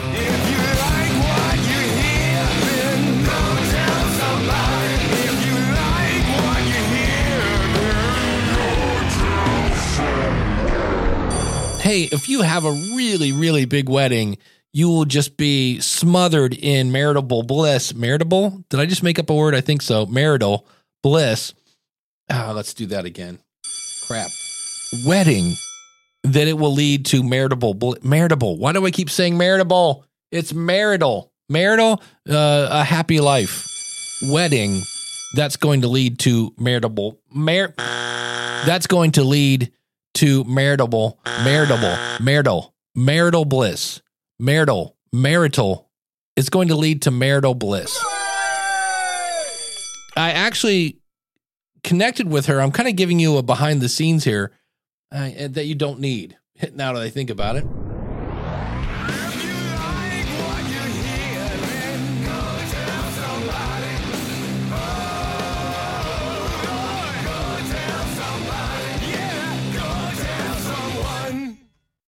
If 0.10 0.50
you 0.50 0.58
like 0.58 1.12
what 1.24 1.58
you 1.58 1.82
hear, 1.98 2.44
then 2.66 3.24
go 3.24 3.40
tell 3.72 4.06
somebody. 4.20 4.94
If 5.24 5.38
you 5.48 5.58
like 5.74 6.26
what 6.36 6.60
you 6.66 6.82
hear, 6.96 7.40
then 7.78 8.40
go 8.56 8.68
tell 11.78 11.82
hey, 11.82 12.02
if 12.04 12.28
you 12.30 12.42
have 12.42 12.66
a 12.66 12.72
really, 12.72 13.32
really 13.32 13.66
big 13.66 13.88
wedding, 13.90 14.38
you 14.74 14.90
will 14.90 15.06
just 15.06 15.38
be 15.38 15.80
smothered 15.80 16.54
in 16.54 16.92
maritable 16.92 17.44
bliss. 17.44 17.94
Maritable? 17.94 18.64
Did 18.70 18.80
I 18.80 18.86
just 18.86 19.04
make 19.04 19.18
up 19.20 19.30
a 19.30 19.34
word? 19.34 19.56
I 19.56 19.62
think 19.62 19.82
so. 19.82 20.06
Marital 20.06 20.68
bliss. 21.04 21.54
Ah, 22.30 22.52
let's 22.56 22.74
do 22.74 22.86
that 22.88 23.06
again. 23.06 23.40
Crap. 24.08 24.30
Wedding. 25.06 25.56
That 26.24 26.48
it 26.48 26.58
will 26.58 26.74
lead 26.74 27.06
to 27.08 27.24
maritable 27.24 27.74
bl- 27.74 27.96
maritable. 28.04 28.58
Why 28.58 28.74
do 28.74 28.86
I 28.86 28.92
keep 28.92 29.10
saying 29.10 29.38
maritable? 29.38 30.06
It's 30.32 30.54
marital. 30.54 31.32
Marital, 31.50 32.02
uh, 32.30 32.68
a 32.70 32.84
happy 32.84 33.22
life. 33.22 34.20
Wedding. 34.30 34.82
That's 35.36 35.56
going 35.56 35.82
to 35.82 35.88
lead 35.88 36.20
to 36.20 36.54
maritable. 36.58 37.20
Mar- 37.30 37.74
that's 37.78 38.88
going 38.88 39.12
to 39.12 39.24
lead 39.24 39.72
to 40.16 40.44
maritable, 40.46 41.20
maritable, 41.44 41.96
marital, 42.20 42.74
marital 42.96 43.46
bliss, 43.46 44.02
marital, 44.40 44.98
marital. 45.14 45.90
It's 46.36 46.50
going 46.50 46.70
to 46.70 46.76
lead 46.76 47.04
to 47.04 47.12
marital 47.12 47.54
bliss. 47.54 47.98
I 50.18 50.32
actually 50.32 51.00
connected 51.84 52.28
with 52.30 52.48
her. 52.48 52.60
I'm 52.60 52.72
kind 52.72 52.90
of 52.90 52.96
giving 52.96 53.20
you 53.20 53.38
a 53.38 53.44
behind 53.44 53.82
the 53.82 53.90
scenes 53.90 54.24
here 54.24 54.52
uh, 55.12 55.30
that 55.48 55.66
you 55.66 55.76
don't 55.76 56.00
need. 56.00 56.38
Now 56.74 56.94
that 56.94 57.04
I 57.04 57.10
think 57.10 57.30
about 57.30 57.56
it. 57.56 57.66